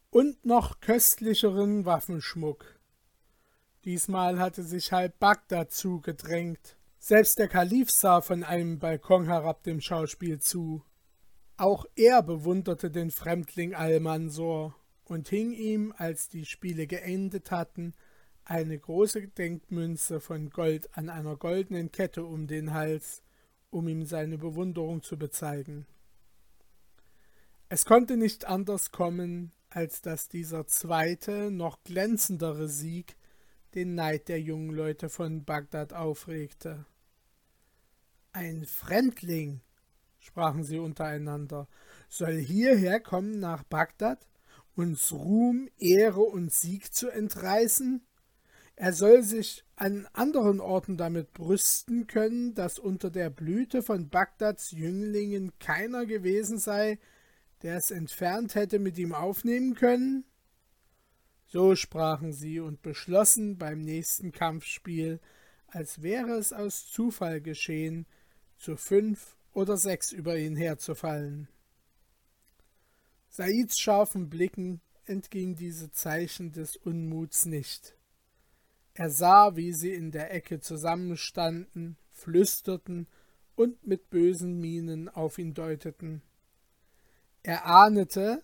und 0.09 0.45
noch 0.45 0.81
köstlicheren 0.81 1.85
Waffenschmuck. 1.85 2.79
Diesmal 3.85 4.39
hatte 4.39 4.63
sich 4.63 4.91
halb 4.91 5.19
Bagdad 5.19 5.71
zugedrängt. 5.71 6.77
Selbst 6.97 7.39
der 7.39 7.47
Kalif 7.47 7.89
sah 7.89 8.21
von 8.21 8.43
einem 8.43 8.79
Balkon 8.79 9.25
herab 9.25 9.63
dem 9.63 9.79
Schauspiel 9.79 10.39
zu. 10.39 10.83
Auch 11.55 11.85
er 11.95 12.21
bewunderte 12.23 12.91
den 12.91 13.11
Fremdling 13.11 13.73
Almansor 13.75 14.75
und 15.05 15.29
hing 15.29 15.51
ihm, 15.51 15.93
als 15.97 16.27
die 16.27 16.45
Spiele 16.45 16.87
geendet 16.87 17.51
hatten, 17.51 17.93
eine 18.49 18.79
große 18.79 19.27
Denkmünze 19.27 20.19
von 20.19 20.49
Gold 20.49 20.97
an 20.97 21.09
einer 21.09 21.35
goldenen 21.35 21.91
Kette 21.91 22.23
um 22.25 22.47
den 22.47 22.73
Hals, 22.73 23.21
um 23.69 23.87
ihm 23.87 24.05
seine 24.05 24.39
Bewunderung 24.39 25.03
zu 25.03 25.19
bezeigen. 25.19 25.85
Es 27.69 27.85
konnte 27.85 28.17
nicht 28.17 28.45
anders 28.45 28.91
kommen, 28.91 29.51
als 29.69 30.01
dass 30.01 30.29
dieser 30.29 30.65
zweite, 30.65 31.51
noch 31.51 31.83
glänzendere 31.83 32.67
Sieg 32.67 33.17
den 33.75 33.93
Neid 33.93 34.27
der 34.29 34.41
jungen 34.41 34.71
Leute 34.71 35.09
von 35.09 35.45
Bagdad 35.45 35.93
aufregte. 35.93 36.85
Ein 38.31 38.65
Fremdling, 38.65 39.61
sprachen 40.17 40.63
sie 40.63 40.79
untereinander, 40.79 41.67
soll 42.09 42.39
hierher 42.39 42.99
kommen 42.99 43.39
nach 43.39 43.61
Bagdad, 43.61 44.25
uns 44.73 45.11
Ruhm, 45.11 45.69
Ehre 45.77 46.21
und 46.21 46.51
Sieg 46.51 46.95
zu 46.95 47.09
entreißen? 47.09 48.01
Er 48.81 48.93
soll 48.93 49.23
sich 49.23 49.65
an 49.75 50.07
anderen 50.13 50.61
Orten 50.61 50.95
damit 50.95 51.33
brüsten 51.33 52.07
können, 52.07 52.53
dass 52.53 52.79
unter 52.79 53.09
der 53.09 53.29
Blüte 53.29 53.83
von 53.83 54.07
Bagdads 54.07 54.71
Jünglingen 54.71 55.51
keiner 55.59 56.05
gewesen 56.05 56.59
sei, 56.59 56.97
der 57.61 57.75
es 57.75 57.91
entfernt 57.91 58.55
hätte 58.55 58.79
mit 58.79 58.97
ihm 58.97 59.13
aufnehmen 59.13 59.75
können? 59.75 60.23
So 61.45 61.75
sprachen 61.75 62.31
sie 62.31 62.61
und 62.61 62.81
beschlossen 62.81 63.57
beim 63.57 63.79
nächsten 63.79 64.31
Kampfspiel, 64.31 65.19
als 65.67 66.01
wäre 66.01 66.37
es 66.37 66.53
aus 66.53 66.89
Zufall 66.89 67.41
geschehen, 67.41 68.05
zu 68.55 68.77
fünf 68.77 69.35
oder 69.51 69.75
sechs 69.75 70.13
über 70.13 70.37
ihn 70.37 70.55
herzufallen. 70.55 71.49
Saids 73.27 73.77
scharfen 73.77 74.29
Blicken 74.29 74.79
entging 75.03 75.57
diese 75.57 75.91
Zeichen 75.91 76.53
des 76.53 76.77
Unmuts 76.77 77.45
nicht. 77.45 77.98
Er 78.99 79.09
sah, 79.09 79.55
wie 79.55 79.71
sie 79.71 79.93
in 79.93 80.11
der 80.11 80.33
Ecke 80.33 80.59
zusammenstanden, 80.59 81.95
flüsterten 82.11 83.07
und 83.55 83.87
mit 83.87 84.09
bösen 84.09 84.59
Mienen 84.59 85.07
auf 85.07 85.37
ihn 85.37 85.53
deuteten. 85.53 86.21
Er 87.41 87.65
ahnete, 87.65 88.43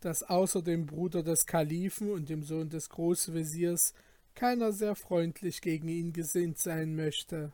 dass 0.00 0.24
außer 0.24 0.60
dem 0.60 0.86
Bruder 0.86 1.22
des 1.22 1.46
Kalifen 1.46 2.10
und 2.10 2.30
dem 2.30 2.42
Sohn 2.42 2.68
des 2.68 2.88
Großveziers 2.88 3.94
keiner 4.34 4.72
sehr 4.72 4.96
freundlich 4.96 5.60
gegen 5.60 5.86
ihn 5.86 6.12
gesinnt 6.12 6.58
sein 6.58 6.96
möchte. 6.96 7.52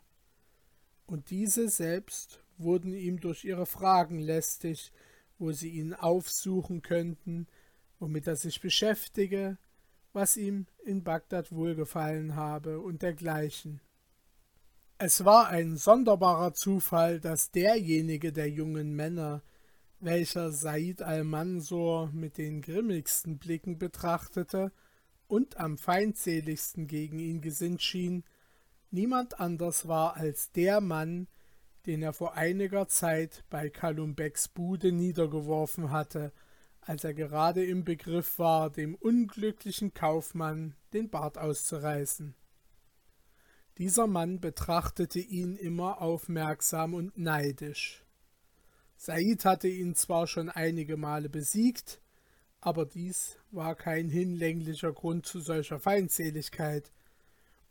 Und 1.04 1.28
diese 1.28 1.68
selbst 1.68 2.42
wurden 2.56 2.94
ihm 2.94 3.20
durch 3.20 3.44
ihre 3.44 3.66
Fragen 3.66 4.20
lästig, 4.20 4.90
wo 5.38 5.52
sie 5.52 5.68
ihn 5.68 5.92
aufsuchen 5.92 6.80
könnten, 6.80 7.46
womit 7.98 8.26
er 8.26 8.36
sich 8.36 8.62
beschäftige, 8.62 9.58
was 10.12 10.36
ihm 10.36 10.66
in 10.84 11.02
Bagdad 11.04 11.52
wohlgefallen 11.52 12.34
habe 12.34 12.80
und 12.80 13.02
dergleichen. 13.02 13.80
Es 14.98 15.24
war 15.24 15.48
ein 15.48 15.76
sonderbarer 15.76 16.54
Zufall, 16.54 17.20
dass 17.20 17.50
derjenige 17.52 18.32
der 18.32 18.50
jungen 18.50 18.94
Männer, 18.96 19.42
welcher 20.00 20.50
Said 20.50 21.02
al-Mansur 21.02 22.10
mit 22.12 22.36
den 22.36 22.62
grimmigsten 22.62 23.38
Blicken 23.38 23.78
betrachtete 23.78 24.72
und 25.28 25.58
am 25.58 25.78
feindseligsten 25.78 26.86
gegen 26.86 27.18
ihn 27.20 27.40
gesinnt 27.40 27.82
schien, 27.82 28.24
niemand 28.90 29.38
anders 29.38 29.86
war 29.86 30.16
als 30.16 30.50
der 30.52 30.80
Mann, 30.80 31.28
den 31.86 32.02
er 32.02 32.12
vor 32.12 32.34
einiger 32.34 32.88
Zeit 32.88 33.44
bei 33.50 33.70
Kalumbecks 33.70 34.48
Bude 34.48 34.90
niedergeworfen 34.90 35.90
hatte 35.90 36.32
als 36.88 37.04
er 37.04 37.12
gerade 37.12 37.62
im 37.66 37.84
Begriff 37.84 38.38
war, 38.38 38.70
dem 38.70 38.94
unglücklichen 38.94 39.92
Kaufmann 39.92 40.74
den 40.94 41.10
Bart 41.10 41.36
auszureißen. 41.36 42.34
Dieser 43.76 44.06
Mann 44.06 44.40
betrachtete 44.40 45.18
ihn 45.20 45.56
immer 45.56 46.00
aufmerksam 46.00 46.94
und 46.94 47.18
neidisch. 47.18 48.02
Said 48.96 49.44
hatte 49.44 49.68
ihn 49.68 49.96
zwar 49.96 50.26
schon 50.26 50.48
einige 50.48 50.96
Male 50.96 51.28
besiegt, 51.28 52.00
aber 52.62 52.86
dies 52.86 53.36
war 53.50 53.74
kein 53.74 54.08
hinlänglicher 54.08 54.94
Grund 54.94 55.26
zu 55.26 55.40
solcher 55.40 55.78
Feindseligkeit, 55.78 56.90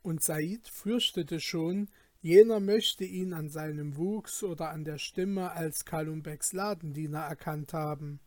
und 0.04 0.22
Said 0.22 0.68
fürchtete 0.68 1.40
schon, 1.40 1.90
jener 2.22 2.60
möchte 2.60 3.04
ihn 3.04 3.34
an 3.34 3.50
seinem 3.50 3.98
Wuchs 3.98 4.44
oder 4.44 4.70
an 4.70 4.84
der 4.84 5.00
Stimme 5.00 5.54
als 5.54 5.86
Kalumbecks 5.86 6.54
Ladendiener 6.54 7.22
erkannt 7.22 7.74
haben 7.74 8.20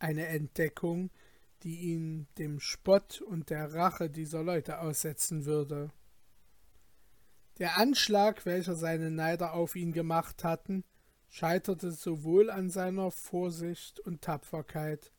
eine 0.00 0.26
Entdeckung, 0.26 1.10
die 1.62 1.76
ihn 1.92 2.26
dem 2.38 2.58
Spott 2.58 3.20
und 3.20 3.50
der 3.50 3.72
Rache 3.74 4.10
dieser 4.10 4.42
Leute 4.42 4.80
aussetzen 4.80 5.44
würde. 5.44 5.92
Der 7.58 7.76
Anschlag, 7.76 8.46
welcher 8.46 8.74
seine 8.74 9.10
Neider 9.10 9.52
auf 9.52 9.76
ihn 9.76 9.92
gemacht 9.92 10.44
hatten, 10.44 10.82
scheiterte 11.28 11.92
sowohl 11.92 12.50
an 12.50 12.70
seiner 12.70 13.10
Vorsicht 13.10 14.00
und 14.00 14.22
Tapferkeit, 14.22 15.12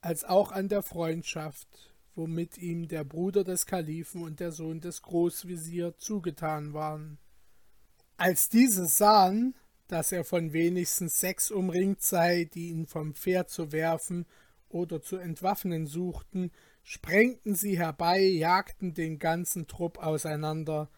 als 0.00 0.24
auch 0.24 0.52
an 0.52 0.68
der 0.68 0.82
Freundschaft, 0.82 1.94
womit 2.14 2.58
ihm 2.58 2.88
der 2.88 3.04
Bruder 3.04 3.44
des 3.44 3.66
Kalifen 3.66 4.22
und 4.22 4.40
der 4.40 4.52
Sohn 4.52 4.80
des 4.80 5.02
Großvezier 5.02 5.96
zugetan 5.96 6.74
waren. 6.74 7.18
Als 8.16 8.48
diese 8.50 8.86
sahen, 8.86 9.54
dass 9.90 10.12
er 10.12 10.24
von 10.24 10.52
wenigstens 10.52 11.20
sechs 11.20 11.50
umringt 11.50 12.02
sei, 12.02 12.44
die 12.44 12.70
ihn 12.70 12.86
vom 12.86 13.14
Pferd 13.14 13.50
zu 13.50 13.72
werfen 13.72 14.26
oder 14.68 15.02
zu 15.02 15.16
entwaffnen 15.16 15.86
suchten, 15.86 16.52
sprengten 16.82 17.54
sie 17.54 17.78
herbei, 17.78 18.20
jagten 18.20 18.94
den 18.94 19.18
ganzen 19.18 19.66
Trupp 19.66 19.98
auseinander 19.98 20.90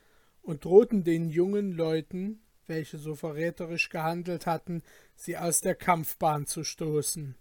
und 0.43 0.65
drohten 0.65 1.05
den 1.05 1.31
jungen 1.31 1.73
Leuten, 1.73 2.43
welche 2.67 2.99
so 2.99 3.15
verräterisch 3.15 3.89
gehandelt 3.89 4.47
hatten, 4.47 4.83
sie 5.15 5.37
aus 5.37 5.61
der 5.61 5.75
Kampfbahn 5.75 6.47
zu 6.47 6.65
stoßen. 6.65 7.35